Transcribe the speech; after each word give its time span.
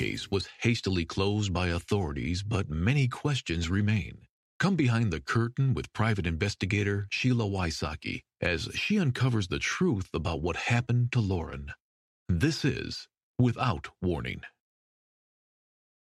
case 0.00 0.30
was 0.30 0.48
hastily 0.62 1.04
closed 1.04 1.52
by 1.52 1.68
authorities, 1.68 2.42
but 2.42 2.70
many 2.70 3.06
questions 3.06 3.68
remain. 3.68 4.16
Come 4.58 4.74
behind 4.74 5.12
the 5.12 5.20
curtain 5.20 5.74
with 5.74 5.92
private 5.92 6.26
investigator 6.26 7.06
Sheila 7.10 7.44
Wysocki 7.44 8.22
as 8.40 8.70
she 8.74 8.98
uncovers 8.98 9.48
the 9.48 9.58
truth 9.58 10.08
about 10.14 10.40
what 10.40 10.56
happened 10.56 11.12
to 11.12 11.20
Lauren. 11.20 11.72
This 12.30 12.64
is 12.64 13.08
Without 13.38 13.88
Warning. 14.00 14.40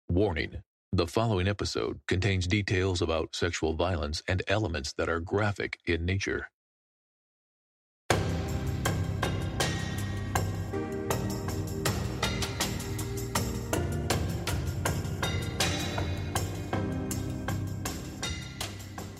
Warning 0.10 0.64
The 0.92 1.08
following 1.08 1.48
episode 1.48 2.02
contains 2.10 2.46
details 2.46 3.02
about 3.02 3.36
sexual 3.38 3.74
violence 3.74 4.22
and 4.28 4.44
elements 4.50 4.92
that 4.98 5.08
are 5.08 5.22
graphic 5.22 5.80
in 5.86 6.04
nature. 6.06 6.50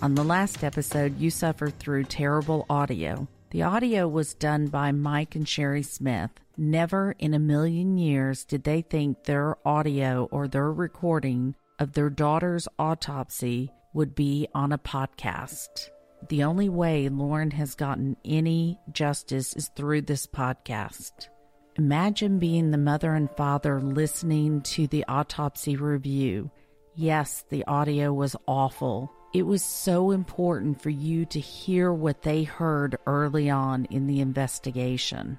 On 0.00 0.14
the 0.14 0.22
last 0.22 0.62
episode, 0.62 1.18
you 1.18 1.28
suffered 1.28 1.76
through 1.80 2.04
terrible 2.04 2.66
audio. 2.70 3.26
The 3.50 3.64
audio 3.64 4.06
was 4.06 4.34
done 4.34 4.68
by 4.68 4.92
Mike 4.92 5.34
and 5.34 5.48
Sherry 5.48 5.82
Smith. 5.82 6.30
Never 6.56 7.16
in 7.18 7.34
a 7.34 7.40
million 7.40 7.98
years 7.98 8.44
did 8.44 8.62
they 8.62 8.82
think 8.82 9.24
their 9.24 9.56
audio 9.66 10.28
or 10.30 10.46
their 10.46 10.70
recording 10.70 11.56
of 11.80 11.94
their 11.94 12.10
daughter's 12.10 12.68
autopsy 12.78 13.72
would 13.92 14.14
be 14.14 14.46
on 14.54 14.70
a 14.70 14.78
podcast. 14.78 15.90
The 16.28 16.44
only 16.44 16.68
way 16.68 17.08
Lauren 17.08 17.50
has 17.50 17.74
gotten 17.74 18.16
any 18.24 18.78
justice 18.92 19.52
is 19.54 19.68
through 19.74 20.02
this 20.02 20.28
podcast. 20.28 21.28
Imagine 21.74 22.38
being 22.38 22.70
the 22.70 22.78
mother 22.78 23.14
and 23.14 23.28
father 23.32 23.80
listening 23.80 24.60
to 24.62 24.86
the 24.86 25.04
autopsy 25.08 25.74
review. 25.74 26.52
Yes, 26.94 27.44
the 27.50 27.64
audio 27.64 28.12
was 28.12 28.36
awful. 28.46 29.12
It 29.38 29.46
was 29.46 29.62
so 29.62 30.10
important 30.10 30.82
for 30.82 30.90
you 30.90 31.24
to 31.26 31.38
hear 31.38 31.92
what 31.92 32.22
they 32.22 32.42
heard 32.42 32.98
early 33.06 33.48
on 33.48 33.84
in 33.84 34.08
the 34.08 34.20
investigation. 34.20 35.38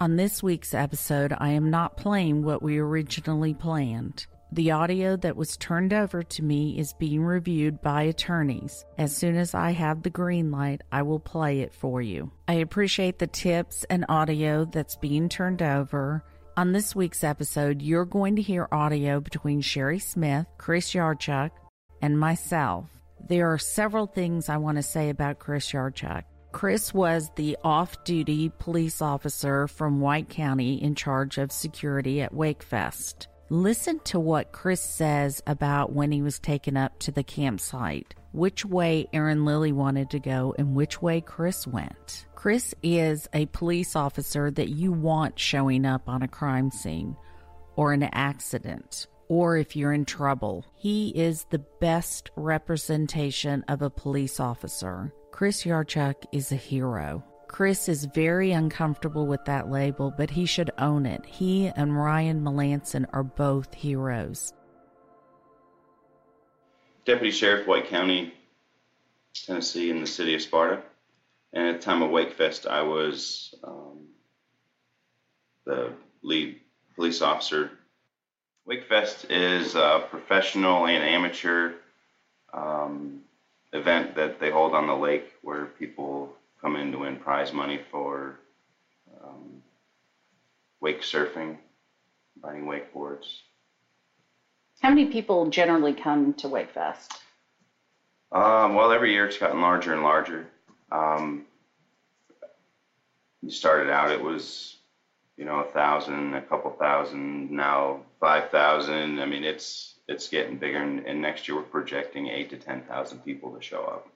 On 0.00 0.16
this 0.16 0.42
week's 0.42 0.74
episode, 0.74 1.32
I 1.34 1.52
am 1.52 1.70
not 1.70 1.96
playing 1.96 2.42
what 2.42 2.62
we 2.62 2.76
originally 2.76 3.54
planned. 3.54 4.26
The 4.52 4.72
audio 4.72 5.16
that 5.16 5.34
was 5.34 5.56
turned 5.56 5.94
over 5.94 6.22
to 6.22 6.44
me 6.44 6.78
is 6.78 6.92
being 6.92 7.24
reviewed 7.24 7.80
by 7.80 8.02
attorneys. 8.02 8.84
As 8.98 9.16
soon 9.16 9.34
as 9.34 9.54
I 9.54 9.70
have 9.70 10.02
the 10.02 10.10
green 10.10 10.50
light, 10.50 10.82
I 10.92 11.00
will 11.00 11.18
play 11.18 11.60
it 11.60 11.72
for 11.72 12.02
you. 12.02 12.30
I 12.48 12.56
appreciate 12.56 13.18
the 13.18 13.26
tips 13.26 13.86
and 13.88 14.04
audio 14.10 14.66
that's 14.66 14.96
being 14.96 15.30
turned 15.30 15.62
over. 15.62 16.22
On 16.58 16.72
this 16.72 16.94
week's 16.94 17.24
episode, 17.24 17.80
you're 17.80 18.04
going 18.04 18.36
to 18.36 18.42
hear 18.42 18.68
audio 18.70 19.20
between 19.20 19.62
Sherry 19.62 20.00
Smith, 20.00 20.44
Chris 20.58 20.92
Yarchuk, 20.92 21.52
and 22.02 22.20
myself. 22.20 22.90
There 23.26 23.52
are 23.52 23.58
several 23.58 24.06
things 24.06 24.48
I 24.48 24.56
want 24.56 24.76
to 24.76 24.82
say 24.82 25.10
about 25.10 25.38
Chris 25.38 25.72
Yarchuk. 25.72 26.24
Chris 26.52 26.94
was 26.94 27.30
the 27.36 27.56
off 27.62 28.02
duty 28.04 28.50
police 28.58 29.02
officer 29.02 29.68
from 29.68 30.00
White 30.00 30.28
County 30.28 30.82
in 30.82 30.94
charge 30.94 31.36
of 31.38 31.52
security 31.52 32.22
at 32.22 32.32
Wakefest. 32.32 33.26
Listen 33.50 33.98
to 34.00 34.20
what 34.20 34.52
Chris 34.52 34.80
says 34.80 35.42
about 35.46 35.92
when 35.92 36.12
he 36.12 36.22
was 36.22 36.38
taken 36.38 36.76
up 36.76 36.98
to 37.00 37.10
the 37.10 37.22
campsite, 37.22 38.14
which 38.32 38.64
way 38.64 39.06
Aaron 39.12 39.44
Lilly 39.44 39.72
wanted 39.72 40.10
to 40.10 40.20
go, 40.20 40.54
and 40.58 40.74
which 40.74 41.00
way 41.00 41.20
Chris 41.20 41.66
went. 41.66 42.26
Chris 42.34 42.74
is 42.82 43.28
a 43.32 43.46
police 43.46 43.96
officer 43.96 44.50
that 44.50 44.68
you 44.68 44.92
want 44.92 45.38
showing 45.38 45.84
up 45.84 46.08
on 46.08 46.22
a 46.22 46.28
crime 46.28 46.70
scene 46.70 47.16
or 47.76 47.92
an 47.92 48.02
accident 48.12 49.06
or 49.28 49.56
if 49.56 49.76
you're 49.76 49.92
in 49.92 50.04
trouble. 50.04 50.64
He 50.74 51.10
is 51.10 51.44
the 51.50 51.58
best 51.58 52.30
representation 52.36 53.64
of 53.68 53.82
a 53.82 53.90
police 53.90 54.40
officer. 54.40 55.12
Chris 55.30 55.64
Yarchuk 55.64 56.14
is 56.32 56.50
a 56.50 56.56
hero. 56.56 57.22
Chris 57.46 57.88
is 57.88 58.04
very 58.04 58.52
uncomfortable 58.52 59.26
with 59.26 59.44
that 59.46 59.70
label, 59.70 60.12
but 60.16 60.30
he 60.30 60.44
should 60.44 60.70
own 60.78 61.06
it. 61.06 61.24
He 61.24 61.66
and 61.68 61.96
Ryan 61.96 62.42
Melanson 62.42 63.06
are 63.12 63.22
both 63.22 63.72
heroes. 63.72 64.52
Deputy 67.06 67.30
Sheriff, 67.30 67.66
White 67.66 67.88
County, 67.88 68.34
Tennessee, 69.46 69.90
in 69.90 70.00
the 70.00 70.06
city 70.06 70.34
of 70.34 70.42
Sparta. 70.42 70.82
And 71.54 71.66
at 71.68 71.80
the 71.80 71.84
time 71.84 72.02
of 72.02 72.10
Wakefest, 72.10 72.66
I 72.66 72.82
was 72.82 73.54
um, 73.64 74.08
the 75.64 75.94
lead 76.22 76.60
police 76.94 77.22
officer 77.22 77.70
Wakefest 78.68 79.30
is 79.30 79.74
a 79.76 80.04
professional 80.10 80.86
and 80.86 81.02
amateur 81.02 81.72
um, 82.52 83.20
event 83.72 84.14
that 84.14 84.38
they 84.38 84.50
hold 84.50 84.74
on 84.74 84.86
the 84.86 84.94
lake 84.94 85.26
where 85.40 85.64
people 85.64 86.34
come 86.60 86.76
in 86.76 86.92
to 86.92 86.98
win 86.98 87.16
prize 87.16 87.50
money 87.50 87.80
for 87.90 88.38
um, 89.24 89.62
wake 90.82 91.00
surfing, 91.00 91.56
riding 92.42 92.66
wakeboards. 92.66 93.38
How 94.80 94.90
many 94.90 95.06
people 95.06 95.46
generally 95.46 95.94
come 95.94 96.34
to 96.34 96.48
Wakefest? 96.48 97.08
Um, 98.30 98.74
well, 98.74 98.92
every 98.92 99.12
year 99.12 99.26
it's 99.26 99.38
gotten 99.38 99.62
larger 99.62 99.94
and 99.94 100.02
larger. 100.02 100.46
Um, 100.92 101.42
we 103.42 103.50
started 103.50 103.90
out, 103.90 104.10
it 104.10 104.20
was 104.20 104.77
you 105.38 105.44
know, 105.44 105.60
a 105.60 105.72
thousand, 105.72 106.34
a 106.34 106.42
couple 106.42 106.72
thousand, 106.72 107.50
now 107.52 108.00
five 108.20 108.50
thousand. 108.50 109.20
I 109.20 109.26
mean, 109.26 109.44
it's 109.44 109.94
it's 110.08 110.28
getting 110.28 110.58
bigger, 110.58 110.82
and, 110.82 111.06
and 111.06 111.22
next 111.22 111.46
year 111.46 111.56
we're 111.56 111.62
projecting 111.62 112.26
eight 112.26 112.50
to 112.50 112.56
ten 112.56 112.82
thousand 112.82 113.20
people 113.24 113.54
to 113.54 113.62
show 113.62 113.84
up. 113.84 114.08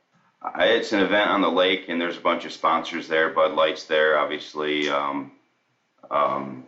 It's 0.58 0.92
an 0.92 0.98
event 0.98 1.30
on 1.30 1.40
the 1.40 1.50
lake, 1.50 1.84
and 1.88 2.00
there's 2.00 2.16
a 2.16 2.20
bunch 2.20 2.44
of 2.44 2.52
sponsors 2.52 3.06
there. 3.06 3.30
Bud 3.30 3.54
Light's 3.54 3.84
there, 3.84 4.18
obviously. 4.18 4.88
Um, 4.88 5.30
um, 6.10 6.64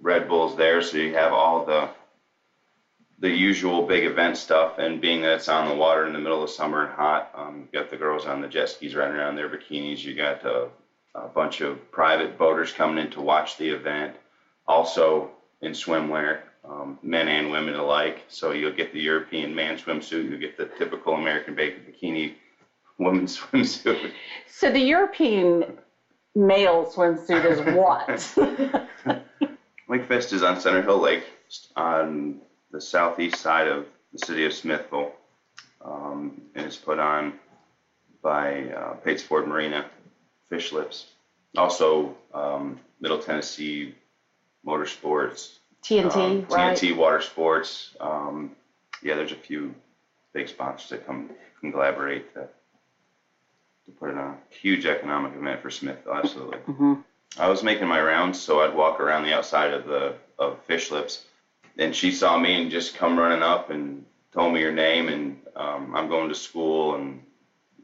Red 0.00 0.26
Bull's 0.26 0.56
there, 0.56 0.80
so 0.80 0.96
you 0.96 1.14
have 1.14 1.34
all 1.34 1.66
the 1.66 1.90
the 3.18 3.28
usual 3.28 3.86
big 3.86 4.04
event 4.04 4.38
stuff. 4.38 4.78
And 4.78 4.98
being 4.98 5.20
that 5.20 5.34
it's 5.34 5.48
on 5.50 5.68
the 5.68 5.74
water 5.74 6.06
in 6.06 6.14
the 6.14 6.18
middle 6.18 6.42
of 6.42 6.48
summer 6.48 6.86
and 6.86 6.94
hot, 6.94 7.30
um, 7.34 7.68
you 7.70 7.78
got 7.78 7.90
the 7.90 7.98
girls 7.98 8.24
on 8.24 8.40
the 8.40 8.48
jet 8.48 8.70
skis 8.70 8.94
riding 8.94 9.14
around 9.14 9.30
in 9.30 9.36
their 9.36 9.50
bikinis. 9.50 10.02
You 10.02 10.14
got 10.14 10.42
uh, 10.46 10.68
a 11.14 11.28
bunch 11.28 11.60
of 11.60 11.90
private 11.90 12.38
boaters 12.38 12.72
coming 12.72 13.04
in 13.04 13.10
to 13.12 13.20
watch 13.20 13.56
the 13.56 13.68
event, 13.68 14.16
also 14.66 15.30
in 15.60 15.72
swimwear, 15.72 16.40
um, 16.64 16.98
men 17.02 17.28
and 17.28 17.50
women 17.50 17.74
alike. 17.74 18.24
So 18.28 18.52
you'll 18.52 18.72
get 18.72 18.92
the 18.92 19.00
European 19.00 19.54
man 19.54 19.76
swimsuit, 19.76 20.28
you'll 20.28 20.40
get 20.40 20.56
the 20.56 20.66
typical 20.78 21.14
American 21.14 21.56
bikini 21.56 22.34
woman 22.98 23.26
swimsuit. 23.26 24.12
So 24.46 24.70
the 24.70 24.80
European 24.80 25.78
male 26.34 26.86
swimsuit 26.86 27.44
is 27.44 27.60
what? 27.74 28.08
Wakefest 29.88 30.32
is 30.32 30.42
on 30.42 30.60
Center 30.60 30.82
Hill 30.82 30.98
Lake 30.98 31.24
on 31.74 32.40
the 32.70 32.80
southeast 32.80 33.36
side 33.36 33.66
of 33.66 33.86
the 34.12 34.24
city 34.24 34.44
of 34.44 34.52
Smithville, 34.52 35.12
um, 35.84 36.40
and 36.54 36.66
it's 36.66 36.76
put 36.76 37.00
on 37.00 37.32
by 38.22 38.64
uh, 38.70 38.92
Pates 38.94 39.22
Ford 39.22 39.48
Marina 39.48 39.86
Fishlipz. 40.50 41.04
Also, 41.56 42.16
um, 42.32 42.78
Middle 43.00 43.18
Tennessee 43.18 43.94
Motorsports. 44.66 45.58
TNT, 45.82 46.16
um, 46.16 46.46
right? 46.50 46.76
TNT 46.76 46.96
Water 46.96 47.20
Sports. 47.22 47.96
Um, 48.00 48.52
yeah, 49.02 49.14
there's 49.14 49.32
a 49.32 49.36
few 49.36 49.74
big 50.32 50.48
sponsors 50.48 50.90
that 50.90 51.06
come 51.06 51.30
can 51.60 51.72
collaborate 51.72 52.32
to, 52.34 52.40
to 52.40 53.90
put 53.98 54.10
it 54.10 54.16
on. 54.16 54.36
Huge 54.48 54.86
economic 54.86 55.34
event 55.34 55.60
for 55.60 55.70
Smithville, 55.70 56.14
absolutely. 56.14 56.58
Mm-hmm. 56.58 56.94
I 57.38 57.48
was 57.48 57.62
making 57.62 57.86
my 57.86 58.00
rounds, 58.00 58.40
so 58.40 58.60
I'd 58.60 58.74
walk 58.74 59.00
around 59.00 59.24
the 59.24 59.34
outside 59.34 59.72
of 59.72 59.86
the 59.86 60.14
of 60.38 60.66
Fishlipz, 60.66 61.22
and 61.78 61.94
she 61.94 62.12
saw 62.12 62.38
me 62.38 62.60
and 62.60 62.70
just 62.70 62.96
come 62.96 63.18
running 63.18 63.42
up 63.42 63.70
and 63.70 64.04
told 64.32 64.52
me 64.52 64.60
your 64.60 64.72
name, 64.72 65.08
and 65.08 65.38
um, 65.54 65.94
I'm 65.94 66.08
going 66.08 66.28
to 66.28 66.34
school, 66.34 66.96
and 66.96 67.22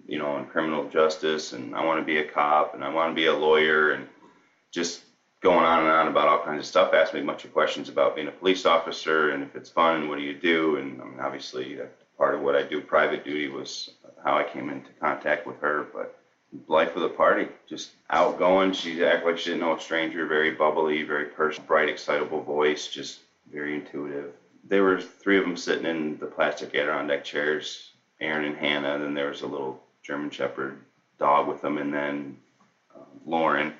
you 0.07 0.19
know, 0.19 0.37
in 0.39 0.47
criminal 0.47 0.89
justice, 0.89 1.53
and 1.53 1.75
I 1.75 1.85
want 1.85 2.01
to 2.01 2.05
be 2.05 2.19
a 2.19 2.25
cop, 2.25 2.75
and 2.75 2.85
I 2.85 2.93
want 2.93 3.11
to 3.11 3.15
be 3.15 3.27
a 3.27 3.35
lawyer, 3.35 3.93
and 3.93 4.07
just 4.73 5.03
going 5.41 5.65
on 5.65 5.81
and 5.81 5.89
on 5.89 6.09
about 6.09 6.29
all 6.29 6.45
kinds 6.45 6.61
of 6.61 6.67
stuff. 6.67 6.95
Asked 6.95 7.15
me 7.15 7.21
a 7.21 7.25
bunch 7.25 7.45
of 7.45 7.53
questions 7.53 7.89
about 7.89 8.15
being 8.15 8.29
a 8.29 8.33
police 8.33 8.67
officer, 8.67 9.31
and 9.31 9.43
if 9.43 9.55
it's 9.57 9.71
fun, 9.71 10.09
what 10.09 10.19
do 10.19 10.25
you 10.25 10.35
do? 10.35 10.77
And 10.77 11.01
I 11.01 11.05
mean, 11.05 11.21
obviously, 11.21 11.81
uh, 11.81 11.87
part 12.17 12.35
of 12.35 12.41
what 12.41 12.57
I 12.57 12.63
do, 12.63 12.81
private 12.81 13.25
duty, 13.25 13.49
was 13.49 13.91
how 14.25 14.37
I 14.37 14.45
came 14.45 14.71
into 14.71 14.91
contact 15.01 15.47
with 15.47 15.61
her. 15.61 15.87
But 15.93 16.19
life 16.69 16.97
of 16.97 17.03
the 17.03 17.09
party, 17.09 17.49
just 17.69 17.91
outgoing. 18.11 18.73
She 18.73 19.05
acted 19.05 19.27
like 19.27 19.39
she 19.39 19.51
didn't 19.51 19.61
know 19.61 19.77
a 19.77 19.81
stranger. 19.81 20.27
Very 20.27 20.53
bubbly, 20.53 21.03
very 21.03 21.27
personal, 21.27 21.67
bright, 21.67 21.89
excitable 21.89 22.43
voice, 22.43 22.89
just 22.89 23.21
very 23.53 23.75
intuitive. 23.75 24.33
There 24.65 24.83
were 24.83 25.01
three 25.01 25.39
of 25.39 25.45
them 25.45 25.57
sitting 25.57 25.87
in 25.87 26.19
the 26.19 26.27
plastic 26.27 26.75
Adirondack 26.75 27.25
chairs, 27.25 27.91
Aaron 28.21 28.45
and 28.45 28.57
Hannah. 28.57 28.95
And 28.95 29.05
then 29.05 29.15
there 29.15 29.29
was 29.29 29.43
a 29.43 29.47
little 29.47 29.81
German 30.07 30.31
Shepherd 30.31 30.79
dog 31.19 31.49
with 31.49 31.61
them, 31.61 31.79
and 31.79 31.93
then 31.93 32.37
uh, 32.95 33.01
Lauren. 33.25 33.73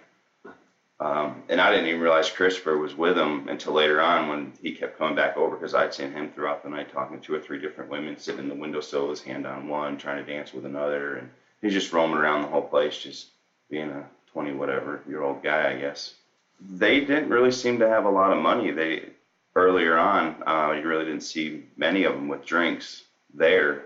Um, 0.99 1.43
and 1.51 1.61
I 1.61 1.71
didn't 1.71 1.89
even 1.89 2.01
realize 2.01 2.31
Christopher 2.31 2.79
was 2.79 2.95
with 2.95 3.19
him 3.19 3.49
until 3.49 3.75
later 3.75 4.01
on 4.01 4.29
when 4.29 4.53
he 4.63 4.73
kept 4.73 4.97
coming 4.97 5.15
back 5.15 5.37
over 5.37 5.55
because 5.55 5.75
I'd 5.75 5.93
seen 5.93 6.11
him 6.11 6.31
throughout 6.31 6.63
the 6.63 6.71
night 6.71 6.91
talking 6.91 7.21
to 7.21 7.23
two 7.23 7.35
or 7.35 7.41
three 7.41 7.61
different 7.61 7.91
women 7.91 8.19
sitting 8.19 8.41
in 8.41 8.49
the 8.49 8.55
windowsill, 8.55 9.11
his 9.11 9.21
hand 9.21 9.47
on 9.47 9.69
one, 9.69 9.99
trying 9.99 10.25
to 10.25 10.33
dance 10.33 10.55
with 10.55 10.65
another, 10.65 11.17
and 11.17 11.29
he's 11.61 11.75
just 11.75 11.93
roaming 11.93 12.17
around 12.17 12.43
the 12.43 12.49
whole 12.49 12.63
place, 12.63 12.97
just 12.97 13.27
being 13.69 13.91
a 13.91 14.07
20 14.33 14.55
whatever 14.55 15.03
year 15.07 15.23
old 15.23 15.43
guy, 15.43 15.71
I 15.71 15.79
guess. 15.79 16.15
They 16.61 17.01
didn't 17.01 17.29
really 17.29 17.53
seem 17.53 17.79
to 17.81 17.89
have 17.89 18.07
a 18.07 18.11
lot 18.11 18.33
of 18.33 18.43
money. 18.43 18.71
They 18.71 19.11
earlier 19.55 19.99
on, 19.99 20.43
uh, 20.47 20.73
you 20.73 20.89
really 20.89 21.05
didn't 21.05 21.23
see 21.23 21.65
many 21.77 22.05
of 22.05 22.15
them 22.15 22.29
with 22.29 22.45
drinks 22.45 23.05
there, 23.35 23.83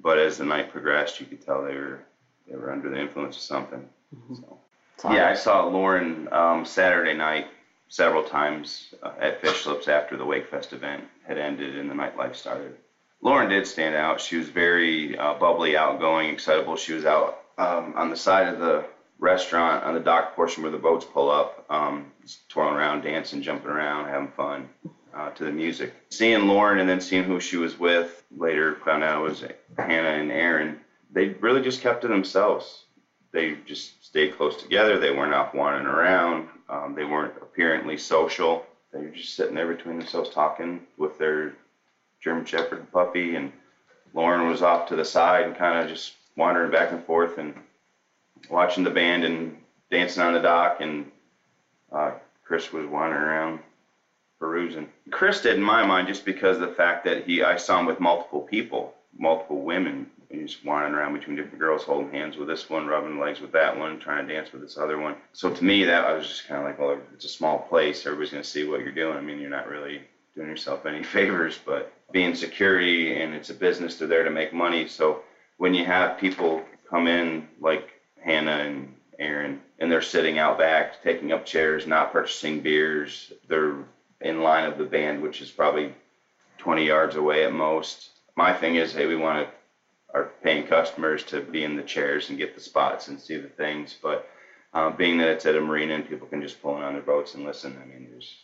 but 0.00 0.18
as 0.18 0.38
the 0.38 0.44
night 0.44 0.72
progressed, 0.72 1.20
you 1.20 1.26
could 1.26 1.44
tell 1.44 1.64
they 1.64 1.74
were 1.74 2.04
they 2.48 2.56
were 2.56 2.72
under 2.72 2.88
the 2.88 3.00
influence 3.00 3.36
of 3.36 3.42
something. 3.42 3.88
Mm-hmm. 4.14 4.34
So. 4.34 5.12
Yeah, 5.12 5.28
I 5.28 5.34
saw 5.34 5.66
Lauren 5.66 6.28
um, 6.32 6.64
Saturday 6.64 7.14
night 7.14 7.48
several 7.88 8.22
times 8.22 8.94
uh, 9.02 9.12
at 9.20 9.42
Fishlipz 9.42 9.88
after 9.88 10.16
the 10.16 10.24
Wakefest 10.24 10.72
event 10.72 11.04
had 11.26 11.38
ended 11.38 11.76
and 11.76 11.90
the 11.90 11.94
nightlife 11.94 12.34
started. 12.34 12.76
Lauren 13.20 13.48
did 13.48 13.66
stand 13.66 13.94
out. 13.94 14.20
She 14.20 14.36
was 14.36 14.48
very 14.48 15.16
uh, 15.18 15.34
bubbly, 15.34 15.76
outgoing, 15.76 16.30
excitable. 16.30 16.76
She 16.76 16.92
was 16.92 17.04
out 17.04 17.42
um, 17.58 17.94
on 17.96 18.10
the 18.10 18.16
side 18.16 18.48
of 18.48 18.58
the 18.58 18.84
restaurant 19.18 19.84
on 19.84 19.94
the 19.94 20.00
dock 20.00 20.34
portion 20.34 20.62
where 20.62 20.72
the 20.72 20.78
boats 20.78 21.04
pull 21.04 21.30
up, 21.30 21.64
um, 21.70 22.12
twirling 22.48 22.76
around, 22.76 23.02
dancing, 23.02 23.42
jumping 23.42 23.70
around, 23.70 24.08
having 24.08 24.28
fun 24.28 24.68
uh, 25.14 25.30
to 25.30 25.44
the 25.44 25.50
music. 25.50 25.94
Seeing 26.10 26.46
Lauren 26.46 26.78
and 26.78 26.88
then 26.88 27.00
seeing 27.00 27.24
who 27.24 27.40
she 27.40 27.56
was 27.56 27.78
with 27.78 28.22
later, 28.36 28.76
found 28.84 29.02
out 29.02 29.24
it 29.24 29.28
was 29.28 29.42
Hannah 29.82 30.20
and 30.20 30.32
Aaron. 30.32 30.80
They 31.12 31.28
really 31.28 31.62
just 31.62 31.80
kept 31.80 32.02
to 32.02 32.08
themselves 32.08 32.84
they 33.36 33.54
just 33.66 34.02
stayed 34.02 34.34
close 34.34 34.56
together. 34.56 34.98
They 34.98 35.10
weren't 35.10 35.34
off 35.34 35.52
wandering 35.52 35.86
around. 35.86 36.48
Um, 36.70 36.94
they 36.94 37.04
weren't 37.04 37.34
apparently 37.42 37.98
social. 37.98 38.64
They 38.92 39.00
were 39.00 39.10
just 39.10 39.34
sitting 39.34 39.54
there 39.54 39.72
between 39.72 39.98
themselves 39.98 40.30
talking 40.30 40.80
with 40.96 41.18
their 41.18 41.52
German 42.18 42.46
Shepherd 42.46 42.90
puppy. 42.92 43.36
And 43.36 43.52
Lauren 44.14 44.48
was 44.48 44.62
off 44.62 44.88
to 44.88 44.96
the 44.96 45.04
side 45.04 45.44
and 45.44 45.54
kind 45.54 45.78
of 45.78 45.88
just 45.88 46.14
wandering 46.34 46.70
back 46.70 46.92
and 46.92 47.04
forth 47.04 47.36
and 47.36 47.52
watching 48.48 48.84
the 48.84 48.90
band 48.90 49.24
and 49.24 49.54
dancing 49.90 50.22
on 50.22 50.32
the 50.32 50.40
dock. 50.40 50.80
And 50.80 51.10
uh, 51.92 52.12
Chris 52.42 52.72
was 52.72 52.86
wandering 52.86 53.22
around 53.22 53.58
perusing. 54.38 54.88
Chris 55.10 55.42
did 55.42 55.56
in 55.56 55.62
my 55.62 55.84
mind 55.84 56.08
just 56.08 56.24
because 56.24 56.56
of 56.56 56.62
the 56.62 56.74
fact 56.74 57.04
that 57.04 57.24
he 57.24 57.42
I 57.42 57.56
saw 57.56 57.80
him 57.80 57.84
with 57.84 58.00
multiple 58.00 58.40
people, 58.40 58.94
multiple 59.18 59.62
women 59.62 60.10
just 60.32 60.64
wandering 60.64 60.94
around 60.94 61.14
between 61.14 61.36
different 61.36 61.58
girls, 61.58 61.82
holding 61.82 62.10
hands 62.10 62.36
with 62.36 62.48
this 62.48 62.68
one, 62.68 62.86
rubbing 62.86 63.18
legs 63.18 63.40
with 63.40 63.52
that 63.52 63.76
one, 63.76 63.98
trying 63.98 64.26
to 64.26 64.34
dance 64.34 64.52
with 64.52 64.62
this 64.62 64.76
other 64.76 64.98
one. 64.98 65.14
So 65.32 65.50
to 65.50 65.64
me, 65.64 65.84
that 65.84 66.04
I 66.04 66.12
was 66.12 66.26
just 66.26 66.46
kind 66.46 66.60
of 66.60 66.66
like, 66.66 66.78
well, 66.78 66.98
it's 67.14 67.24
a 67.24 67.28
small 67.28 67.60
place. 67.60 68.04
Everybody's 68.04 68.32
going 68.32 68.42
to 68.42 68.48
see 68.48 68.66
what 68.66 68.80
you're 68.80 68.92
doing. 68.92 69.16
I 69.16 69.20
mean, 69.20 69.38
you're 69.38 69.50
not 69.50 69.68
really 69.68 70.02
doing 70.34 70.48
yourself 70.48 70.86
any 70.86 71.02
favors, 71.04 71.58
but 71.64 71.92
being 72.12 72.34
security 72.34 73.20
and 73.20 73.34
it's 73.34 73.50
a 73.50 73.54
business, 73.54 73.96
they're 73.96 74.08
there 74.08 74.24
to 74.24 74.30
make 74.30 74.52
money. 74.52 74.86
So 74.88 75.22
when 75.56 75.74
you 75.74 75.84
have 75.84 76.18
people 76.18 76.62
come 76.88 77.06
in 77.08 77.48
like 77.60 77.90
Hannah 78.20 78.58
and 78.58 78.94
Aaron, 79.18 79.60
and 79.78 79.90
they're 79.90 80.02
sitting 80.02 80.38
out 80.38 80.58
back, 80.58 81.02
taking 81.02 81.32
up 81.32 81.46
chairs, 81.46 81.86
not 81.86 82.12
purchasing 82.12 82.60
beers, 82.60 83.32
they're 83.48 83.76
in 84.20 84.42
line 84.42 84.64
of 84.64 84.78
the 84.78 84.84
band, 84.84 85.22
which 85.22 85.40
is 85.40 85.50
probably 85.50 85.94
20 86.58 86.86
yards 86.86 87.16
away 87.16 87.44
at 87.44 87.52
most. 87.52 88.10
My 88.36 88.52
thing 88.52 88.76
is, 88.76 88.92
hey, 88.92 89.06
we 89.06 89.16
want 89.16 89.48
our 90.12 90.30
paying 90.42 90.66
customers 90.66 91.24
to 91.24 91.40
be 91.40 91.64
in 91.64 91.76
the 91.76 91.82
chairs 91.82 92.28
and 92.28 92.38
get 92.38 92.54
the 92.54 92.60
spots 92.60 93.08
and 93.08 93.18
see 93.18 93.38
the 93.38 93.48
things. 93.48 93.96
But 94.00 94.28
um, 94.74 94.94
being 94.96 95.18
that 95.18 95.28
it's 95.28 95.46
at 95.46 95.56
a 95.56 95.60
marina 95.60 95.94
and 95.94 96.08
people 96.08 96.26
can 96.26 96.42
just 96.42 96.60
pull 96.62 96.76
in 96.76 96.82
on 96.82 96.92
their 96.92 97.02
boats 97.02 97.34
and 97.34 97.44
listen, 97.44 97.78
I 97.82 97.86
mean, 97.86 98.08
there's. 98.10 98.34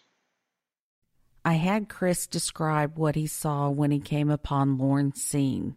I 1.45 1.55
had 1.55 1.89
Chris 1.89 2.27
describe 2.27 2.97
what 2.97 3.17
he 3.17 3.27
saw 3.27 3.69
when 3.69 3.91
he 3.91 3.99
came 3.99 4.31
upon 4.31 4.79
Lauren's 4.79 5.23
scene. 5.23 5.77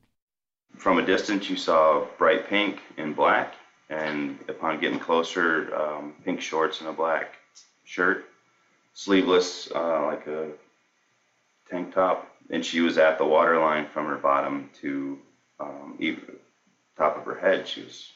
From 0.77 0.97
a 0.97 1.05
distance, 1.05 1.49
you 1.49 1.57
saw 1.57 2.05
bright 2.17 2.47
pink 2.47 2.79
and 2.97 3.15
black, 3.15 3.55
and 3.89 4.37
upon 4.47 4.79
getting 4.79 4.99
closer, 4.99 5.73
um, 5.75 6.13
pink 6.23 6.41
shorts 6.41 6.81
and 6.81 6.89
a 6.89 6.93
black 6.93 7.33
shirt, 7.83 8.25
sleeveless, 8.93 9.69
uh, 9.73 10.05
like 10.05 10.27
a 10.27 10.49
tank 11.69 11.93
top, 11.93 12.34
and 12.49 12.65
she 12.65 12.81
was 12.81 12.97
at 12.97 13.17
the 13.17 13.25
waterline 13.25 13.87
from 13.87 14.07
her 14.07 14.17
bottom 14.17 14.69
to 14.81 15.19
um, 15.59 15.95
even 15.99 16.21
top 16.97 17.17
of 17.17 17.25
her 17.25 17.35
head, 17.35 17.67
she 17.67 17.83
was 17.83 18.11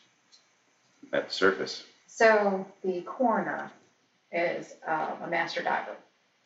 at 1.11 1.27
the 1.27 1.33
surface. 1.33 1.83
So 2.07 2.65
the 2.83 3.01
coroner 3.01 3.71
is 4.31 4.73
uh, 4.87 5.15
a 5.23 5.27
master 5.27 5.61
diver, 5.61 5.95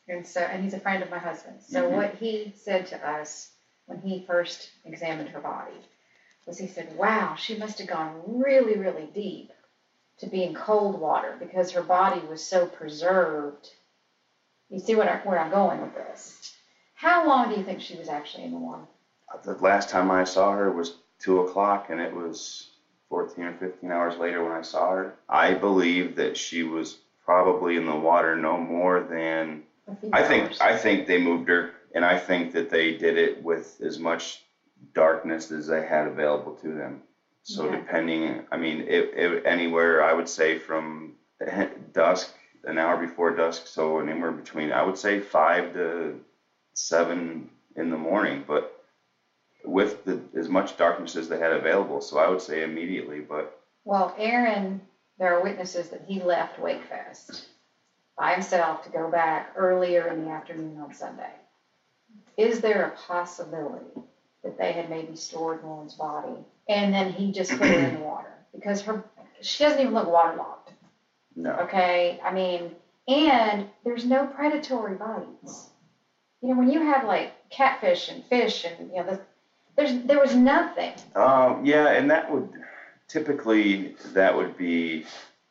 and 0.08 0.26
so 0.26 0.40
and 0.40 0.62
he's 0.62 0.74
a 0.74 0.80
friend 0.80 1.02
of 1.02 1.10
my 1.10 1.18
husband's. 1.18 1.66
So 1.66 1.84
mm-hmm. 1.84 1.96
what 1.96 2.14
he 2.16 2.52
said 2.56 2.86
to 2.88 3.08
us 3.08 3.50
when 3.86 4.00
he 4.00 4.24
first 4.26 4.70
examined 4.84 5.30
her 5.30 5.40
body 5.40 5.74
was 6.46 6.58
he 6.58 6.66
said, 6.66 6.96
"Wow, 6.96 7.34
she 7.36 7.56
must 7.56 7.78
have 7.78 7.88
gone 7.88 8.22
really, 8.26 8.76
really 8.76 9.08
deep 9.14 9.52
to 10.18 10.26
be 10.26 10.44
in 10.44 10.54
cold 10.54 11.00
water 11.00 11.36
because 11.38 11.72
her 11.72 11.82
body 11.82 12.20
was 12.26 12.42
so 12.42 12.66
preserved." 12.66 13.70
You 14.70 14.80
see 14.80 14.94
what 14.94 15.08
I, 15.08 15.16
where 15.18 15.38
I'm 15.38 15.50
going 15.50 15.80
with 15.82 15.94
this? 15.94 16.53
How 17.04 17.28
long 17.28 17.50
do 17.50 17.56
you 17.56 17.62
think 17.62 17.82
she 17.82 17.98
was 17.98 18.08
actually 18.08 18.44
in 18.44 18.52
the 18.52 18.58
water? 18.58 18.86
Uh, 19.30 19.36
the 19.42 19.62
last 19.62 19.90
time 19.90 20.10
I 20.10 20.24
saw 20.24 20.52
her 20.52 20.72
was 20.72 20.94
two 21.18 21.40
o'clock, 21.40 21.90
and 21.90 22.00
it 22.00 22.14
was 22.14 22.70
14 23.10 23.44
or 23.44 23.52
15 23.52 23.90
hours 23.90 24.16
later 24.16 24.42
when 24.42 24.52
I 24.52 24.62
saw 24.62 24.92
her. 24.92 25.14
I 25.28 25.52
believe 25.52 26.16
that 26.16 26.34
she 26.34 26.62
was 26.62 26.96
probably 27.22 27.76
in 27.76 27.84
the 27.84 27.94
water 27.94 28.36
no 28.36 28.56
more 28.56 29.00
than 29.00 29.64
I 30.14 30.22
think. 30.22 30.58
I 30.62 30.78
think 30.78 31.06
they 31.06 31.20
moved 31.20 31.50
her, 31.50 31.72
and 31.94 32.06
I 32.06 32.18
think 32.18 32.52
that 32.52 32.70
they 32.70 32.96
did 32.96 33.18
it 33.18 33.42
with 33.42 33.82
as 33.84 33.98
much 33.98 34.42
darkness 34.94 35.52
as 35.52 35.66
they 35.66 35.86
had 35.86 36.06
available 36.06 36.54
to 36.62 36.68
them. 36.72 37.02
So 37.42 37.66
yeah. 37.66 37.76
depending, 37.76 38.46
I 38.50 38.56
mean, 38.56 38.80
it, 38.80 39.12
it, 39.14 39.44
anywhere 39.44 40.02
I 40.02 40.14
would 40.14 40.30
say 40.30 40.56
from 40.56 41.16
dusk, 41.92 42.32
an 42.64 42.78
hour 42.78 42.96
before 42.96 43.36
dusk, 43.36 43.66
so 43.66 43.98
anywhere 43.98 44.32
between 44.32 44.72
I 44.72 44.82
would 44.82 44.96
say 44.96 45.20
five 45.20 45.74
to 45.74 46.18
seven 46.74 47.48
in 47.76 47.90
the 47.90 47.96
morning, 47.96 48.44
but 48.46 48.84
with 49.64 50.04
the, 50.04 50.20
as 50.36 50.48
much 50.48 50.76
darkness 50.76 51.16
as 51.16 51.28
they 51.28 51.38
had 51.38 51.52
available. 51.52 52.00
So 52.00 52.18
I 52.18 52.28
would 52.28 52.42
say 52.42 52.62
immediately, 52.62 53.20
but. 53.20 53.58
Well, 53.84 54.14
Aaron, 54.18 54.80
there 55.18 55.34
are 55.34 55.42
witnesses 55.42 55.88
that 55.88 56.04
he 56.06 56.20
left 56.20 56.60
Wakefest 56.60 57.44
by 58.18 58.32
himself 58.32 58.82
to 58.84 58.90
go 58.90 59.10
back 59.10 59.52
earlier 59.56 60.08
in 60.08 60.24
the 60.24 60.30
afternoon 60.30 60.78
on 60.80 60.94
Sunday. 60.94 61.30
Is 62.36 62.60
there 62.60 62.84
a 62.84 62.90
possibility 62.90 64.02
that 64.42 64.58
they 64.58 64.72
had 64.72 64.90
maybe 64.90 65.16
stored 65.16 65.62
Lauren's 65.62 65.94
body 65.94 66.44
and 66.68 66.92
then 66.92 67.12
he 67.12 67.32
just 67.32 67.50
put 67.52 67.66
her 67.66 67.88
in 67.88 67.94
the 67.94 68.00
water? 68.00 68.32
Because 68.52 68.82
her 68.82 69.04
she 69.40 69.64
doesn't 69.64 69.80
even 69.80 69.94
look 69.94 70.08
waterlogged. 70.08 70.70
No. 71.36 71.52
Okay, 71.56 72.20
I 72.24 72.32
mean, 72.32 72.74
and 73.08 73.66
there's 73.84 74.04
no 74.04 74.26
predatory 74.26 74.94
bites. 74.94 75.70
You 76.44 76.50
know, 76.50 76.56
when 76.56 76.70
you 76.70 76.82
have 76.82 77.06
like 77.06 77.32
catfish 77.48 78.10
and 78.10 78.22
fish 78.24 78.64
and 78.64 78.90
you 78.90 78.96
know 78.96 79.04
the 79.04 79.20
there's, 79.76 79.92
there 80.04 80.20
was 80.20 80.34
nothing. 80.34 80.92
Um, 81.16 81.64
yeah, 81.64 81.88
and 81.88 82.10
that 82.10 82.30
would, 82.30 82.48
typically, 83.08 83.94
that 84.12 84.36
would 84.36 84.56
be, 84.56 85.04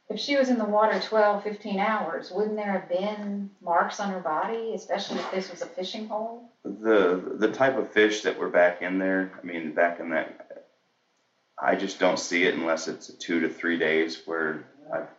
If 0.09 0.19
she 0.19 0.37
was 0.37 0.49
in 0.49 0.57
the 0.57 0.65
water 0.65 0.99
12, 0.99 1.43
15 1.43 1.79
hours, 1.79 2.31
wouldn't 2.31 2.55
there 2.55 2.71
have 2.71 2.87
been 2.87 3.49
marks 3.61 3.99
on 3.99 4.11
her 4.11 4.19
body, 4.19 4.73
especially 4.75 5.17
if 5.17 5.31
this 5.31 5.49
was 5.49 5.61
a 5.61 5.65
fishing 5.65 6.07
hole? 6.07 6.49
the, 6.63 7.35
the 7.35 7.49
type 7.49 7.77
of 7.77 7.89
fish 7.89 8.21
that 8.21 8.37
were 8.37 8.49
back 8.49 8.81
in 8.81 8.99
there, 8.99 9.31
I 9.41 9.45
mean, 9.45 9.71
back 9.73 9.99
in 9.99 10.09
that, 10.11 10.61
I 11.61 11.75
just 11.75 11.99
don't 11.99 12.19
see 12.19 12.45
it 12.45 12.53
unless 12.53 12.87
it's 12.87 13.07
two 13.15 13.41
to 13.41 13.49
three 13.49 13.77
days 13.77 14.21
where 14.25 14.63
I've 14.93 15.09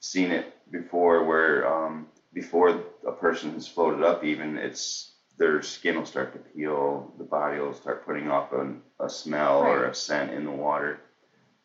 seen 0.00 0.32
it 0.32 0.52
before 0.70 1.22
where, 1.24 1.66
um, 1.66 2.06
before 2.34 2.80
a 3.06 3.12
person 3.12 3.52
has 3.52 3.66
floated 3.66 4.02
up 4.02 4.24
even, 4.24 4.58
it's 4.58 5.12
their 5.38 5.62
skin 5.62 5.96
will 5.96 6.06
start 6.06 6.32
to 6.32 6.38
peel, 6.38 7.12
the 7.18 7.24
body 7.24 7.58
will 7.58 7.74
start 7.74 8.04
putting 8.04 8.30
off 8.30 8.52
a, 8.52 8.74
a 9.00 9.08
smell 9.08 9.62
right. 9.62 9.70
or 9.70 9.84
a 9.86 9.94
scent 9.94 10.32
in 10.32 10.44
the 10.44 10.50
water, 10.50 11.00